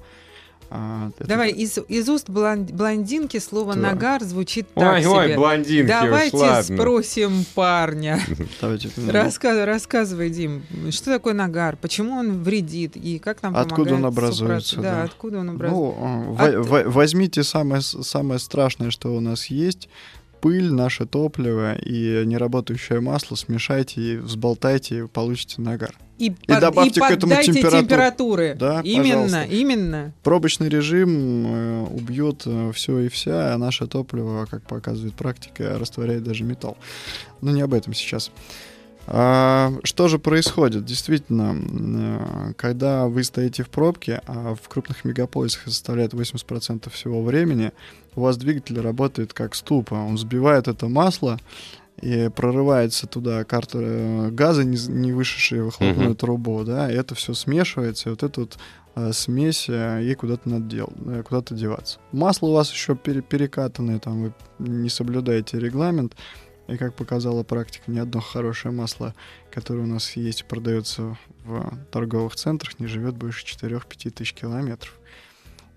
[0.73, 3.81] А, Давай, из, из уст блондинки слово да.
[3.81, 5.11] «нагар» звучит так ой, себе.
[5.11, 6.77] Ой, блондинки, Давайте уж ладно.
[6.77, 8.21] спросим парня.
[8.97, 13.73] Раска- рассказывай, Дим, что такое нагар, почему он вредит и как нам помогает?
[13.73, 14.77] Откуда он образуется?
[14.77, 16.01] Да, да, откуда он образуется?
[16.01, 16.87] Ну, От...
[16.87, 19.89] возьмите самое, самое страшное, что у нас есть,
[20.41, 25.95] пыль, наше топливо и неработающее масло, смешайте и взболтайте, и получите нагар.
[26.19, 27.83] И, и под, добавьте и к этому температуру.
[27.83, 28.57] температуры.
[28.59, 29.43] Да, именно, пожалуйста.
[29.45, 30.13] именно.
[30.23, 36.23] Пробочный режим э, убьет э, все и вся, а наше топливо, как показывает практика, растворяет
[36.23, 36.77] даже металл.
[37.41, 38.31] Но не об этом сейчас.
[39.07, 40.85] Что же происходит?
[40.85, 47.73] Действительно, э, когда вы стоите в пробке, а в крупных мегаполисах составляет 80% всего времени,
[48.15, 49.95] у вас двигатель работает как ступа.
[49.95, 51.39] Он сбивает это масло,
[52.01, 56.17] и прорывается туда карта э, газа, не, не вышедшая выхлопную uh-huh.
[56.17, 58.59] трубу, да, и это все смешивается, и вот эта вот
[58.95, 61.99] а, смесь, э, ей куда-то надо дел, э, куда-то деваться.
[62.13, 66.15] Масло у вас еще пере, перекатанное, там вы не соблюдаете регламент,
[66.71, 69.15] и как показала практика, ни одно хорошее масло,
[69.51, 74.97] которое у нас есть и продается в торговых центрах, не живет больше 4-5 тысяч километров.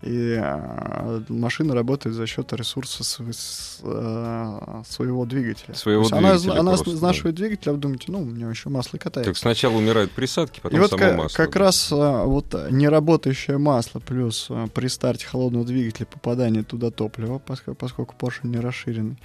[0.04, 3.04] И а, машина работает за счет ресурса
[3.84, 5.74] а, своего двигателя.
[5.74, 7.44] Своего двигателя она, она изнашивает да.
[7.44, 9.32] двигатель, а вы думаете, ну, у меня еще масло катается.
[9.32, 11.38] Так сначала умирают присадки, потом И вот само как, масло.
[11.38, 17.80] как раз а, вот неработающее масло плюс при старте холодного двигателя попадание туда топлива, поскольку,
[17.80, 19.18] поскольку поршень не расширенный,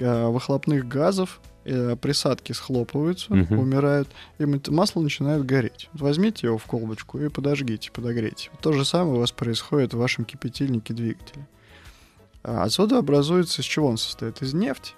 [0.00, 3.54] выхлопных газов э, присадки схлопываются, угу.
[3.54, 4.08] умирают,
[4.38, 5.88] и масло начинает гореть.
[5.92, 8.50] возьмите его в колбочку и подожгите, подогрейте.
[8.60, 11.46] То же самое у вас происходит в вашем кипятильнике двигателя.
[12.42, 14.40] А отсюда образуется, из чего он состоит?
[14.42, 14.92] Из нефти.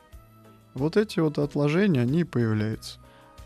[0.75, 2.99] Вот эти вот отложения, они появляются.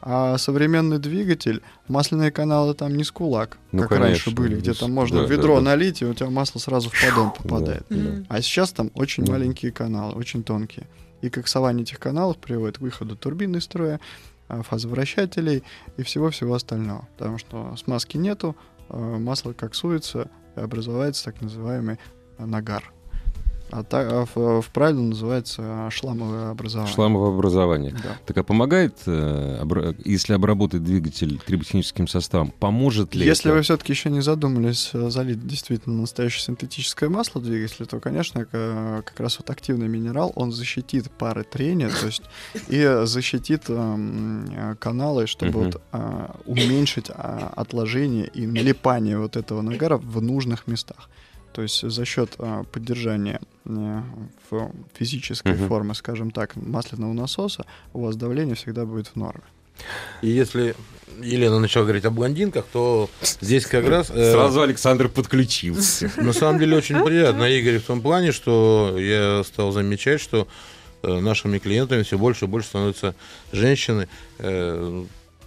[0.03, 4.73] А современный двигатель, масляные каналы там не с кулак, ну, как конечно, раньше были, где
[4.73, 5.71] там можно да, ведро да, да.
[5.71, 7.85] налить, и у тебя масло сразу в поддон попадает.
[7.89, 8.27] Да, да.
[8.29, 9.33] А сейчас там очень да.
[9.33, 10.87] маленькие каналы, очень тонкие
[11.21, 14.01] и коксование этих каналов приводит к выходу турбины из строя,
[14.49, 15.65] а, фазовращателей
[15.97, 17.09] и всего-всего остального.
[17.17, 18.57] Потому что смазки нету,
[18.89, 21.99] а, масло коксуется и образуется так называемый
[22.39, 22.93] нагар.
[23.71, 26.95] А, так, а в, в правильном называется шламовое образование.
[26.95, 27.93] Шламовое образование.
[27.93, 28.17] Да.
[28.25, 33.57] Так а помогает, э, если обработать двигатель триботехническим составом, поможет ли Если это?
[33.57, 39.19] вы все-таки еще не задумались э, залить действительно настоящее синтетическое масло двигателя, то, конечно, как
[39.19, 42.23] раз вот активный минерал, он защитит пары трения, то есть
[42.69, 49.97] и защитит эм, каналы, чтобы вот а, уменьшить а, отложение и налипание вот этого нагара
[49.97, 51.09] в нужных местах.
[51.53, 55.67] То есть за счет а, поддержания а, в физической угу.
[55.67, 59.43] формы, скажем так, масляного насоса, у вас давление всегда будет в норме.
[60.23, 60.75] И если
[61.21, 64.11] Елена начала говорить о блондинках, то здесь как раз...
[64.11, 66.11] Э, Сразу Александр подключился.
[66.17, 70.49] На самом деле очень приятно, Игорь, в том плане, что я стал замечать, что
[71.03, 73.15] э, нашими клиентами все больше и больше становятся
[73.53, 75.05] женщины, э,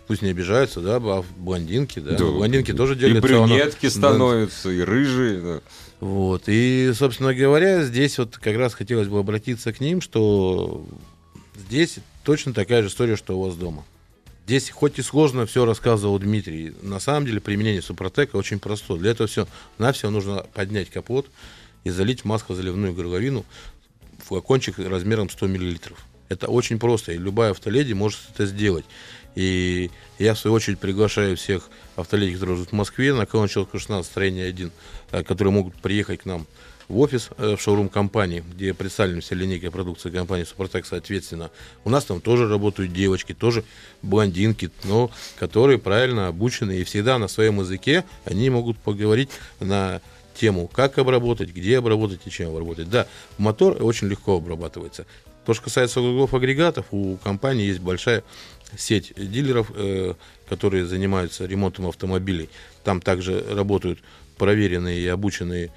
[0.09, 2.17] пусть не обижаются, да, а блондинки, да.
[2.17, 2.25] да.
[2.25, 3.19] Блондинки тоже делятся.
[3.19, 5.39] И брюнетки становятся, и рыжие.
[5.39, 5.61] Да.
[5.99, 6.45] Вот.
[6.47, 10.83] И, собственно говоря, здесь вот как раз хотелось бы обратиться к ним, что
[11.55, 13.85] здесь точно такая же история, что у вас дома.
[14.47, 18.95] Здесь хоть и сложно все рассказывал Дмитрий, на самом деле применение Супротека очень просто.
[18.95, 21.27] Для этого все на все нужно поднять капот
[21.83, 23.45] и залить в маслозаливную горловину
[24.25, 25.75] флакончик размером 100 мл.
[26.29, 28.85] Это очень просто, и любая автоледи может это сделать.
[29.39, 34.05] И я, в свою очередь, приглашаю всех автоледи, которые живут в Москве, на Каланчевского 16,
[34.05, 34.69] строение 1,
[35.11, 36.45] э, которые могут приехать к нам
[36.89, 41.51] в офис, э, в шоурум компании, где представлена вся линейка продукции компании Супротек, соответственно.
[41.85, 43.63] У нас там тоже работают девочки, тоже
[44.01, 49.29] блондинки, но которые правильно обучены, и всегда на своем языке они могут поговорить
[49.61, 50.01] на
[50.35, 52.89] тему, как обработать, где обработать и чем обработать.
[52.89, 55.05] Да, мотор очень легко обрабатывается.
[55.45, 58.23] То, что касается углов агрегатов, у компании есть большая
[58.77, 60.13] сеть дилеров, э,
[60.47, 62.49] которые занимаются ремонтом автомобилей.
[62.83, 63.99] Там также работают
[64.37, 65.71] проверенные и обученные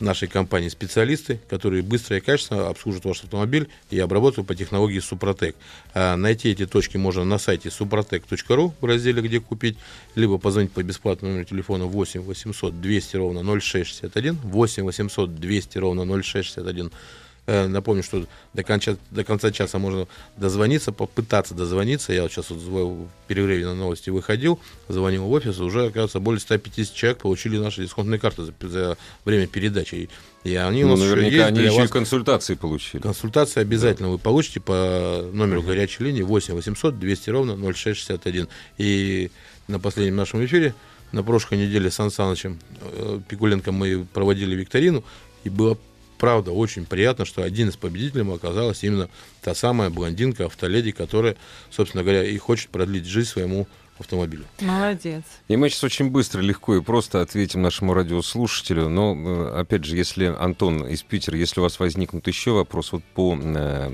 [0.00, 5.56] нашей компании специалисты, которые быстро и качественно обслужат ваш автомобиль и обработают по технологии Супротек.
[5.94, 9.78] А найти эти точки можно на сайте suprotec.ru в разделе «Где купить»,
[10.14, 16.22] либо позвонить по бесплатному номеру телефона 8 800 200 ровно 0661, 8 800 200 ровно
[16.22, 20.06] 0661, Э, напомню, что до конца, до конца часа можно
[20.36, 22.12] дозвониться, попытаться дозвониться.
[22.12, 26.40] Я вот сейчас вот в перерыве на новости выходил, звонил в офис, уже, оказывается, более
[26.40, 30.08] 150 человек получили наши дисконтные карты за, за время передачи.
[30.44, 31.90] И они ну, у нас наверняка еще есть они еще вас...
[31.90, 33.00] и консультации получили.
[33.00, 34.12] Консультации обязательно да.
[34.12, 35.68] вы получите по номеру угу.
[35.68, 38.48] горячей линии 8 800 200 ровно 0661.
[38.78, 39.30] И
[39.68, 40.74] на последнем нашем эфире
[41.12, 45.04] на прошлой неделе с Сан Санычем э, Пикуленко мы проводили викторину,
[45.44, 45.78] и было
[46.18, 49.08] правда, очень приятно, что один из победителей оказалась именно
[49.42, 51.36] та самая блондинка автоледи, которая,
[51.70, 53.66] собственно говоря, и хочет продлить жизнь своему
[53.98, 54.44] автомобилю.
[54.60, 55.22] Молодец.
[55.48, 58.88] И мы сейчас очень быстро, легко и просто ответим нашему радиослушателю.
[58.88, 63.04] Но, э, опять же, если, Антон из Питера, если у вас возникнут еще вопросы вот
[63.14, 63.90] по э,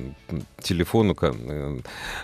[0.60, 1.80] телефону, э,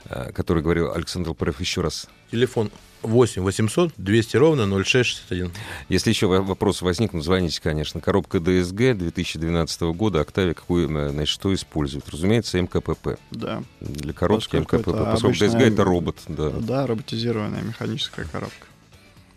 [0.06, 2.08] э, который говорил Александр Лпарев, еще раз.
[2.30, 2.70] Телефон
[3.02, 5.52] 8 800 200 ровно 0661.
[5.88, 8.00] Если еще вопросы возникнут, звоните, конечно.
[8.00, 12.08] Коробка ДСГ 2012 года, Октавия, какую, значит, что использует?
[12.08, 13.18] Разумеется, МКПП.
[13.30, 13.62] Да.
[13.80, 15.04] Для коробки поскольку МКПП.
[15.04, 15.48] Поскольку обычная...
[15.48, 16.16] ДСГ это робот.
[16.28, 16.50] Да.
[16.50, 18.66] да, роботизированная механическая коробка.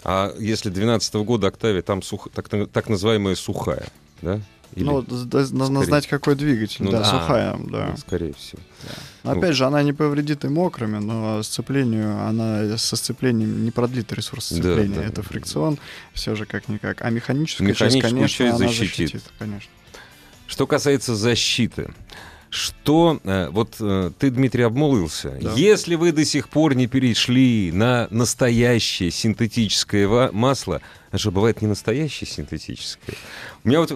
[0.03, 2.29] А если 2012 года Октавия, там сух...
[2.33, 3.87] так, так называемая сухая,
[4.21, 4.41] да?
[4.75, 4.85] Или...
[4.85, 5.05] Ну,
[5.51, 6.83] нужно знать, какой двигатель.
[6.85, 7.87] Ну, да, а, сухая, да.
[7.91, 8.61] Ну, скорее всего.
[9.23, 9.31] Да.
[9.31, 9.53] Опять ну.
[9.53, 14.95] же, она не повредит и мокрыми, но сцеплению, она со сцеплением не продлит ресурс сцепления.
[14.95, 15.77] Да, да, Это фрикцион,
[16.13, 17.01] все же как-никак.
[17.01, 19.11] А механическая часть, конечно, часть она защитит.
[19.11, 19.69] защитит, конечно.
[20.47, 21.93] Что касается защиты,
[22.51, 25.37] что э, вот э, ты, Дмитрий, обмолвился.
[25.41, 25.53] Да.
[25.53, 30.81] Если вы до сих пор не перешли на настоящее синтетическое масло,
[31.11, 33.15] а что бывает не настоящее синтетическое?
[33.63, 33.93] У меня вот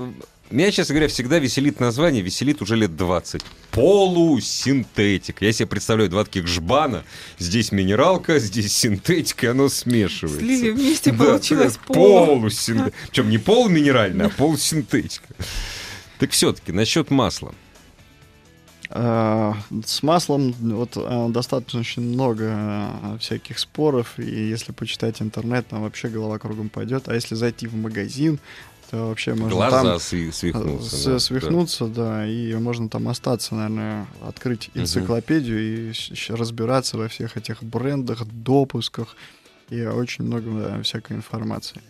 [0.51, 3.41] меня, честно говоря, всегда веселит название, веселит уже лет 20.
[3.71, 5.41] Полусинтетик.
[5.41, 7.03] Я себе представляю два таких жбана.
[7.39, 10.39] Здесь минералка, здесь синтетика, и оно смешивается.
[10.39, 12.25] Слили вместе, да, получилось полу.
[12.25, 12.93] Полусинтетик.
[13.09, 15.27] Причем не полуминеральная, а полусинтетика.
[16.19, 17.53] Так все-таки насчет масла.
[18.89, 25.67] А, с маслом вот а, достаточно очень много а, всяких споров, и если почитать интернет,
[25.67, 27.09] там вообще голова кругом пойдет.
[27.09, 28.39] А если зайти в магазин,
[28.91, 30.95] то вообще можно Глаза там свихнуться.
[30.95, 32.17] С, да, свихнуться, да.
[32.17, 35.95] да, и можно там остаться, наверное, открыть энциклопедию угу.
[35.95, 39.15] и разбираться во всех этих брендах, допусках
[39.69, 41.81] и очень много да, всякой информации.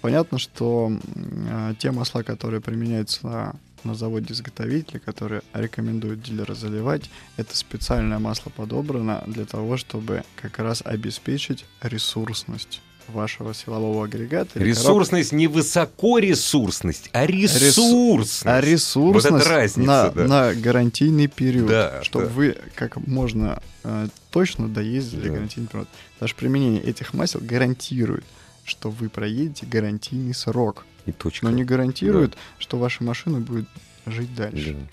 [0.00, 8.18] Понятно, что э, те масла, которые применяются на заводе-изготовителе, которые рекомендуют дилеры заливать, это специальное
[8.18, 14.58] масло подобрано для того, чтобы как раз обеспечить ресурсность вашего силового агрегата.
[14.58, 18.46] Ресурсность не высокоресурсность, а ресурсность.
[18.46, 20.24] А ресурсность вот это разница, на, да.
[20.24, 22.32] на гарантийный период, да, чтобы да.
[22.32, 25.34] вы как можно э, точно доездили да.
[25.34, 25.88] гарантийный период.
[26.20, 28.24] Даже применение этих масел гарантирует,
[28.64, 30.84] что вы проедете гарантийный срок.
[31.06, 31.46] И точка.
[31.46, 32.36] Но не гарантирует, да.
[32.58, 33.68] что ваша машина будет
[34.06, 34.72] жить дальше.
[34.72, 34.86] Да.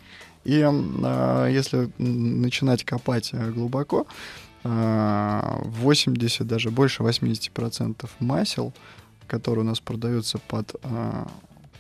[0.44, 4.06] И э, если начинать копать э, глубоко,
[4.64, 8.74] 80, э, даже больше 80% масел,
[9.28, 11.26] которые у нас продаются под э,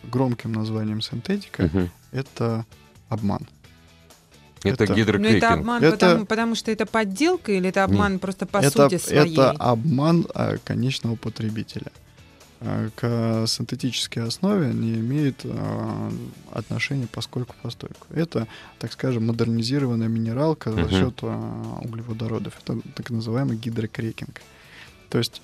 [0.03, 1.89] громким названием синтетика, угу.
[2.11, 2.65] это
[3.09, 3.47] обман.
[4.63, 5.31] Это, это гидрокрекинг.
[5.31, 8.21] Но это обман, это, потому, потому что это подделка или это обман Нет.
[8.21, 9.33] просто по это, сути своей?
[9.33, 11.91] Это обман а, конечного потребителя.
[12.65, 16.11] А, к синтетической основе не имеет а,
[16.51, 18.07] отношения поскольку постойку.
[18.13, 18.47] Это,
[18.79, 20.83] так скажем, модернизированная минералка uh-huh.
[20.83, 22.53] за счет а, углеводородов.
[22.63, 24.41] Это так называемый гидрокрекинг.
[25.09, 25.41] То есть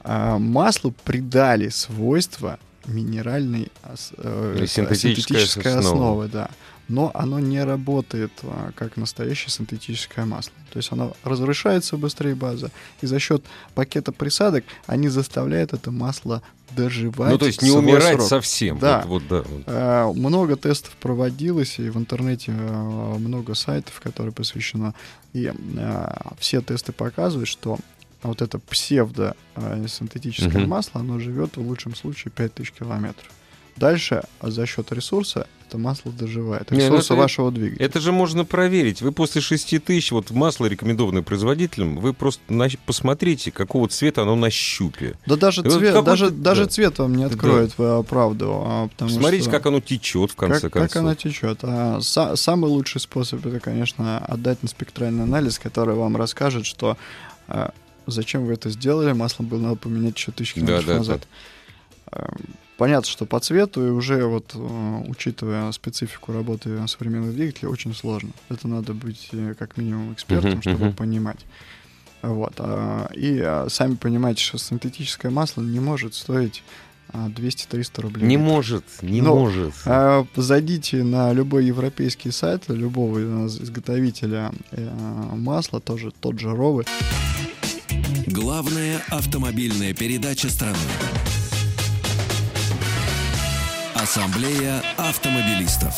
[0.00, 3.70] а, маслу придали свойства минеральной
[4.18, 6.50] э, синтетической основы, да
[6.88, 10.52] но оно не работает а, как настоящее синтетическое масло.
[10.70, 12.70] То есть оно разрушается быстрее база,
[13.00, 13.44] и за счет
[13.74, 16.42] пакета присадок они заставляют это масло
[16.76, 17.30] доживать.
[17.30, 18.28] Ну, то есть не умирать срок.
[18.28, 18.78] совсем.
[18.78, 19.04] Да.
[19.06, 19.62] Вот, вот, да вот.
[19.66, 24.94] А, много тестов проводилось, и в интернете а, много сайтов, которые посвящено.
[25.32, 27.78] И а, все тесты показывают, что
[28.28, 30.70] вот это псевдо-синтетическое угу.
[30.70, 33.30] масло, оно живет в лучшем случае 5000 километров.
[33.76, 36.70] Дальше за счет ресурса это масло доживает.
[36.70, 37.84] Ну ресурса это, вашего двигателя.
[37.84, 39.02] Это же можно проверить.
[39.02, 44.36] Вы после 6 тысяч, вот масло, рекомендованное производителем, вы просто на, посмотрите, какого цвета оно
[44.36, 45.16] на щупе.
[45.26, 48.02] Да даже, цвет, вот даже, даже цвет вам не откроет да.
[48.02, 48.62] правду.
[48.64, 49.50] А, Смотрите, что...
[49.50, 50.92] как оно течет, в конце как, концов.
[50.92, 51.58] Как оно течет.
[51.62, 56.96] А, са- самый лучший способ это, конечно, отдать на спектральный анализ, который вам расскажет, что
[57.48, 57.72] а,
[58.06, 61.28] зачем вы это сделали, масло было надо поменять еще тысячу километров да, назад.
[62.10, 62.28] Да, да.
[62.76, 68.30] Понятно, что по цвету и уже вот э, учитывая специфику работы современных двигателей, очень сложно.
[68.48, 70.94] Это надо быть э, как минимум экспертом, uh-huh, чтобы uh-huh.
[70.94, 71.38] понимать.
[72.24, 72.54] Вот.
[72.58, 76.64] А, и а, сами понимаете, что синтетическое масло не может стоить
[77.12, 78.26] 200-300 а, рублей.
[78.26, 79.74] Не может, не Но, может.
[79.84, 84.52] А, зайдите на любой европейский сайт, любого изготовителя
[85.32, 86.84] масла, тоже тот же Ровы.
[88.34, 90.76] Главная автомобильная передача страны.
[93.94, 95.94] Ассамблея автомобилистов.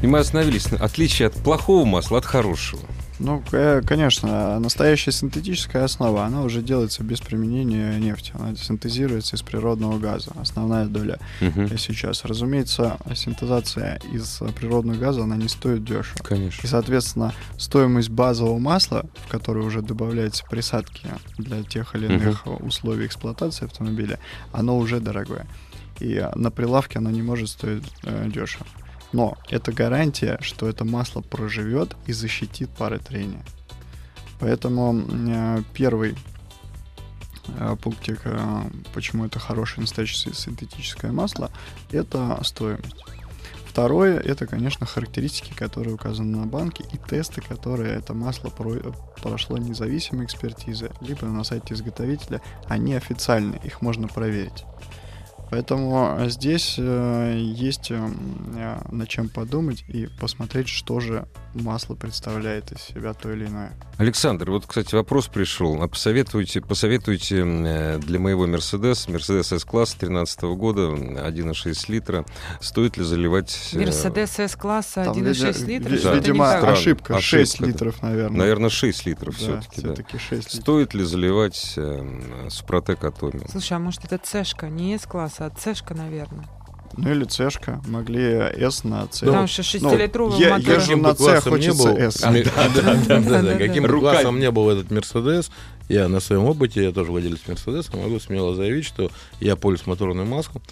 [0.00, 2.80] И мы остановились на отличие от плохого масла от хорошего.
[3.18, 3.42] Ну,
[3.86, 8.32] конечно, настоящая синтетическая основа, она уже делается без применения нефти.
[8.34, 10.32] Она синтезируется из природного газа.
[10.40, 11.68] Основная доля угу.
[11.78, 12.24] сейчас.
[12.24, 16.22] Разумеется, синтезация из природного газа, она не стоит дешево.
[16.22, 16.60] Конечно.
[16.62, 22.66] И, соответственно, стоимость базового масла, в которое уже добавляются присадки для тех или иных угу.
[22.66, 24.18] условий эксплуатации автомобиля,
[24.52, 25.46] оно уже дорогое
[26.00, 28.66] и на прилавке оно не может стоить э, дешево.
[29.14, 33.44] Но это гарантия, что это масло проживет и защитит пары трения.
[34.40, 36.16] Поэтому э, первый
[37.46, 38.62] э, пунктик, э,
[38.92, 41.52] почему это хорошее настоящее синтетическое масло,
[41.92, 43.04] это стоимость.
[43.64, 48.74] Второе, это, конечно, характеристики, которые указаны на банке, и тесты, которые это масло про
[49.22, 54.64] прошло независимой экспертизы, либо на сайте изготовителя, они официальные, их можно проверить.
[55.54, 58.08] Поэтому здесь э, есть э,
[58.90, 63.72] над чем подумать и посмотреть, что же масло представляет из себя то или иное.
[63.96, 65.80] Александр, вот, кстати, вопрос пришел.
[65.80, 72.24] А посоветуйте, посоветуйте э, для моего Мерседес, Мерседес S-класса 13 года, 1,6 литра,
[72.60, 73.70] стоит ли заливать...
[73.72, 76.02] Мерседес S-класса 1,6 литров?
[76.02, 76.14] Да.
[76.14, 76.72] Видимо, Странно.
[76.72, 77.20] ошибка.
[77.20, 78.38] 6 литров, наверное.
[78.38, 79.80] Наверное, 6 литров да, все-таки.
[79.80, 80.18] все-таки да.
[80.18, 80.52] 6 литров.
[80.52, 83.48] Стоит ли заливать э, Супротек Атомиум?
[83.48, 86.46] Слушай, а может это Цешка, не S-класса, а Цешка, наверное?
[86.96, 89.26] Ну или Цешка, могли S на C.
[89.26, 90.76] Потому что 6-литровый ну, мотор.
[90.76, 92.20] Каким бы классом не был, S.
[93.58, 95.50] Каким бы классом не был этот Мерседес,
[95.88, 100.28] я на своем опыте, я тоже владелец Мерседеса, могу смело заявить, что я пользуюсь моторным
[100.28, 100.62] маслом,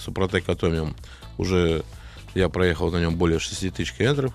[0.00, 0.94] Супротек Атомиум.
[1.38, 1.82] Уже
[2.34, 4.32] я проехал на нем более 6 тысяч километров.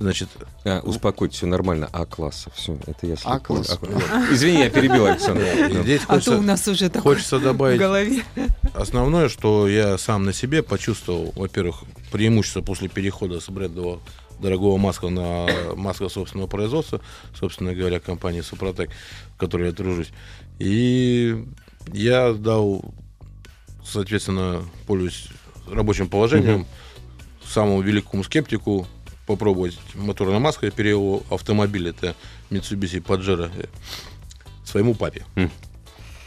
[0.00, 0.28] Значит,
[0.64, 1.88] а, успокойтесь, все нормально.
[1.92, 3.78] А-класса, все, это я а класс.
[4.30, 5.44] Извини, я перебил, Александр.
[5.82, 8.24] Здесь а то у нас уже хочется добавить в голове.
[8.74, 14.00] Основное, что я сам на себе почувствовал, во-первых, преимущество после перехода с брендового
[14.40, 17.00] дорогого масла на масло собственного производства,
[17.38, 18.90] собственно говоря, компании Супротек,
[19.34, 20.10] в которой я тружусь.
[20.58, 21.44] И
[21.92, 22.84] я дал,
[23.84, 25.28] соответственно, пользуюсь
[25.70, 26.66] рабочим положением,
[27.46, 28.86] самому великому скептику
[29.26, 30.66] попробовать моторная маска.
[30.66, 32.14] Я перевел автомобиль, это
[32.50, 33.66] Mitsubishi Pajero, э,
[34.64, 35.24] своему папе.
[35.36, 35.50] Mm.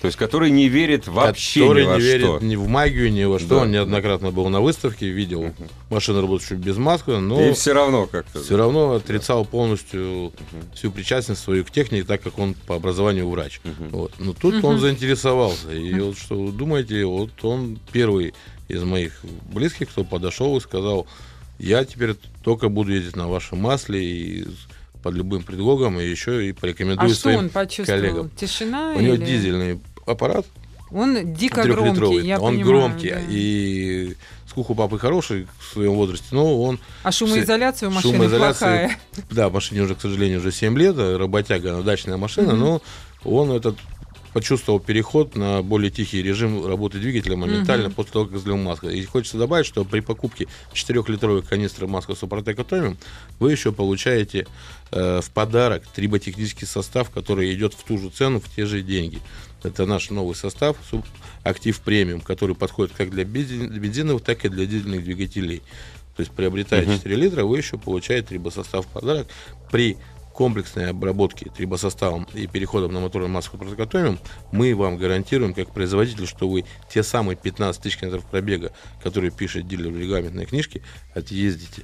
[0.06, 2.08] То есть, который не верит вообще который ни во не что.
[2.08, 3.50] верит ни в магию, ни во что.
[3.50, 3.62] Да.
[3.64, 5.72] Он неоднократно был на выставке, видел uh-huh.
[5.90, 7.42] машину, работающую без маски, но...
[7.42, 8.44] И все равно как-то...
[8.44, 10.76] Все равно отрицал полностью uh-huh.
[10.76, 13.62] всю причастность свою к технике, так как он по образованию врач.
[13.64, 13.90] Uh-huh.
[13.90, 14.12] Вот.
[14.20, 14.68] Но тут uh-huh.
[14.68, 15.72] он заинтересовался.
[15.72, 16.04] И uh-huh.
[16.04, 18.36] вот что вы думаете, вот он первый
[18.68, 19.20] из моих
[19.52, 21.08] близких, кто подошел и сказал,
[21.60, 24.48] я теперь только буду ездить на вашем масле и
[25.02, 28.32] под любым предлогом, и еще и порекомендую а своим коллегам.
[28.32, 28.94] Тишина?
[28.96, 30.46] У него дизельный аппарат.
[30.92, 33.22] Он дико громкий, я Он понимаю, громкий, да.
[33.30, 34.16] и
[34.52, 36.80] слух у папы хороший в своем возрасте, но он...
[37.04, 39.00] А шумоизоляция у машины шумоизоляция, плохая.
[39.30, 42.56] Да, машине уже, к сожалению, уже 7 лет, работяга, дачная машина, mm-hmm.
[42.56, 42.82] но
[43.24, 43.78] он этот
[44.36, 47.96] почувствовал переход на более тихий режим работы двигателя моментально угу.
[47.96, 48.90] после того, как залил масло.
[48.90, 52.98] И хочется добавить, что при покупке 4-литровой канистры масла Супротек Атомиум
[53.40, 54.46] вы еще получаете
[54.92, 59.22] э, в подарок триботехнический состав, который идет в ту же цену, в те же деньги.
[59.64, 60.76] Это наш новый состав,
[61.44, 65.62] Актив Премиум, который подходит как для бензиновых, так и для дизельных двигателей.
[66.18, 69.28] То есть, приобретая uh 4 литра, вы еще получаете трибосостав в подарок
[69.72, 69.96] при
[70.36, 74.20] комплексной обработки трибосоставом и переходом на моторную маску протокотомим,
[74.52, 78.72] мы вам гарантируем, как производитель, что вы те самые 15 тысяч километров пробега,
[79.02, 80.82] которые пишет дилер в регламентной книжке,
[81.14, 81.84] отъездите.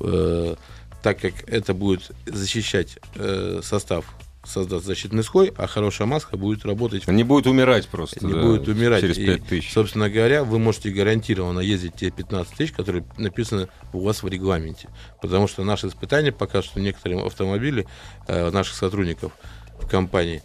[0.00, 0.54] Э,
[1.02, 4.04] так как это будет защищать э, состав
[4.44, 7.06] создаст защитный слой, а хорошая маска будет работать...
[7.06, 8.24] Не будет умирать просто.
[8.24, 9.00] Не да, будет умирать.
[9.00, 9.68] Через 5 тысяч.
[9.68, 14.28] И, собственно говоря, вы можете гарантированно ездить те 15 тысяч, которые написаны у вас в
[14.28, 14.88] регламенте.
[15.20, 17.86] Потому что наши испытания показывают, что некоторые автомобили
[18.26, 19.32] э, наших сотрудников
[19.80, 20.42] в компании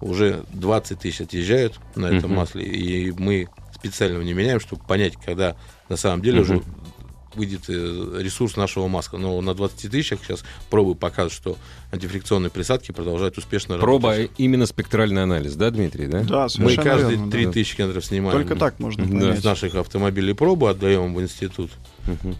[0.00, 2.36] уже 20 тысяч отъезжают на этом uh-huh.
[2.36, 5.56] масле, и мы специально не меняем, чтобы понять, когда
[5.88, 6.42] на самом деле uh-huh.
[6.42, 6.62] уже
[7.36, 9.16] выйдет э, ресурс нашего маска.
[9.16, 11.56] Но на 20 тысячах сейчас пробы показывают, что
[11.92, 14.28] антифрикционные присадки продолжают успешно Проба работать.
[14.28, 16.06] Проба именно спектральный анализ, да, Дмитрий?
[16.06, 17.52] Да, да Мы каждые верно, 3 да.
[17.52, 18.38] тысячи километров снимаем.
[18.38, 19.34] Только так можно да.
[19.34, 21.70] из наших автомобилей пробу, отдаем в институт.
[22.06, 22.36] Угу.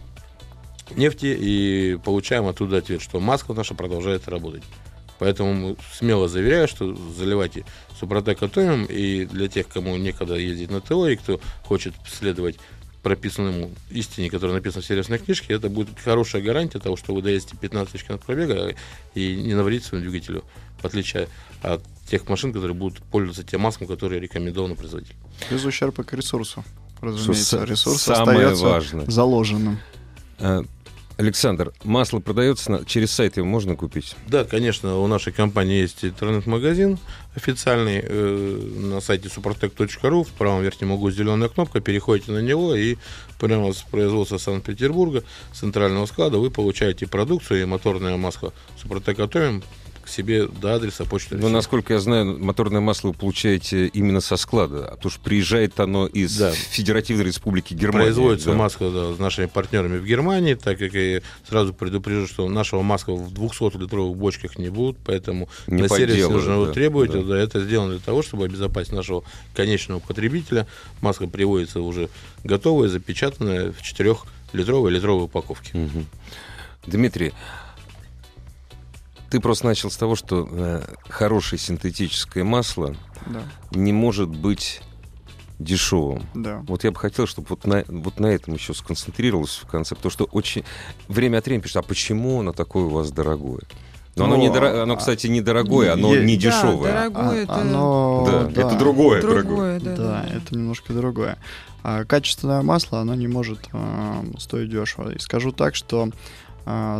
[0.95, 4.63] нефти и получаем оттуда ответ, что маска наша продолжает работать.
[5.19, 7.65] Поэтому смело заверяю, что заливайте
[7.99, 12.57] Супротек Атомиум, и для тех, кому некогда ездить на ТО, и кто хочет следовать
[13.03, 17.55] прописанному истине, которая написана в сервисной книжке, это будет хорошая гарантия того, что вы доедете
[17.55, 18.75] 15 тысяч километров пробега
[19.13, 20.43] и не навредите своему двигателю,
[20.81, 21.27] в отличие
[21.61, 25.15] от тех машин, которые будут пользоваться тем маском, которые рекомендованы производитель.
[25.49, 26.63] Без ущерба к ресурсу.
[27.01, 29.05] Разумеется, ресурс самое остается важное.
[29.05, 29.79] заложенным.
[31.17, 32.85] Александр, масло продается на...
[32.85, 34.15] через сайт его можно купить?
[34.27, 36.99] Да, конечно, у нашей компании есть интернет-магазин
[37.37, 40.23] официальный э, на сайте suprotec.ru.
[40.23, 42.97] В правом верхнем углу зеленая кнопка, переходите на него и
[43.39, 49.63] прямо с производства Санкт-Петербурга, центрального склада, вы получаете продукцию и моторное масло Супротек Атомим
[50.07, 51.35] к себе до адреса почты.
[51.35, 55.77] Но, насколько я знаю, моторное масло вы получаете именно со склада, а то что приезжает
[55.81, 56.51] оно из да.
[56.51, 58.05] Федеративной Республики Германия.
[58.05, 58.55] Производится да.
[58.55, 63.11] маска да, с нашими партнерами в Германии, так как я сразу предупрежу, что нашего маска
[63.13, 67.11] в 200-литровых бочках не будет, поэтому не на сервисе нужно да, требовать.
[67.11, 67.21] Да.
[67.21, 70.67] Да, это сделано для того, чтобы обезопасить нашего конечного потребителя.
[71.01, 72.09] Маска приводится уже
[72.45, 75.77] готовая, запечатанная в 4-литровой литровой упаковке.
[75.77, 76.05] Угу.
[76.87, 77.33] Дмитрий,
[79.29, 83.41] ты просто начал с того, что э, хорошее синтетическое масло да.
[83.71, 84.81] не может быть
[85.59, 86.23] дешевым.
[86.35, 86.63] Да.
[86.67, 90.11] Вот я бы хотел, чтобы вот на, вот на этом еще сконцентрировался в конце, потому
[90.11, 90.63] что очень
[91.07, 93.61] время от времени пишут, а почему оно такое у вас дорогое?
[94.15, 94.63] Но оно, не дор...
[94.65, 96.91] оно, кстати, недорогое, оно Е- не Да, дешевое.
[96.91, 99.43] дорогое, А- это оно, да, да, это другое, дорогое.
[99.43, 100.35] другое, да, Да, да.
[100.37, 101.37] это немножко другое.
[101.83, 105.11] А качественное масло, оно не может а, стоить дешево.
[105.11, 106.09] И скажу так, что а,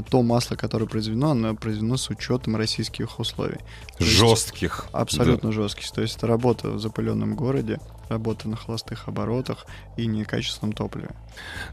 [0.10, 3.58] то масло, которое произведено, оно произведено с учетом российских условий.
[3.98, 4.88] То есть Жестких.
[4.92, 5.92] Абсолютно жестких.
[5.92, 9.66] То есть это работа в запыленном городе, работа на холостых оборотах
[9.98, 11.10] и некачественном топливе.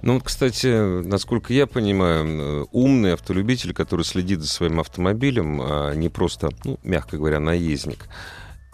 [0.03, 5.92] Ну, вот, кстати, насколько я понимаю, э, умный автолюбитель, который следит за своим автомобилем, а
[5.95, 8.09] не просто, ну, мягко говоря, наездник,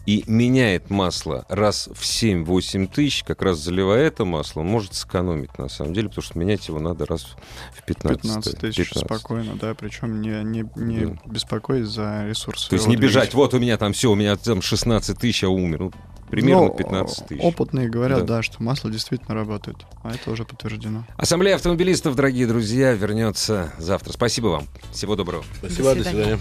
[0.06, 5.56] и меняет масло раз в 7-8 тысяч, как раз заливая это масло, он может сэкономить,
[5.58, 7.36] на самом деле, потому что менять его надо раз
[7.74, 8.22] в 15.
[8.22, 9.04] 15 тысяч 15.
[9.04, 11.16] спокойно, да, причем не, не, не Да.
[11.26, 12.68] беспокоясь за ресурсы.
[12.70, 13.36] То есть не бежать, двигателя.
[13.38, 15.80] вот у меня там все, у меня там 16 тысяч, а умер.
[15.80, 15.92] Ну,
[16.30, 17.42] примерно Ну, 15 тысяч.
[17.42, 18.36] Опытные говорят, Да.
[18.36, 18.42] да.
[18.42, 19.78] что масло действительно работает.
[20.02, 21.04] А это уже подтверждено.
[21.16, 24.12] Ассамблея автомобилистов, дорогие друзья, вернется завтра.
[24.12, 24.64] Спасибо вам.
[24.92, 25.44] Всего доброго.
[25.58, 26.36] Спасибо, до свидания.
[26.38, 26.40] свидания.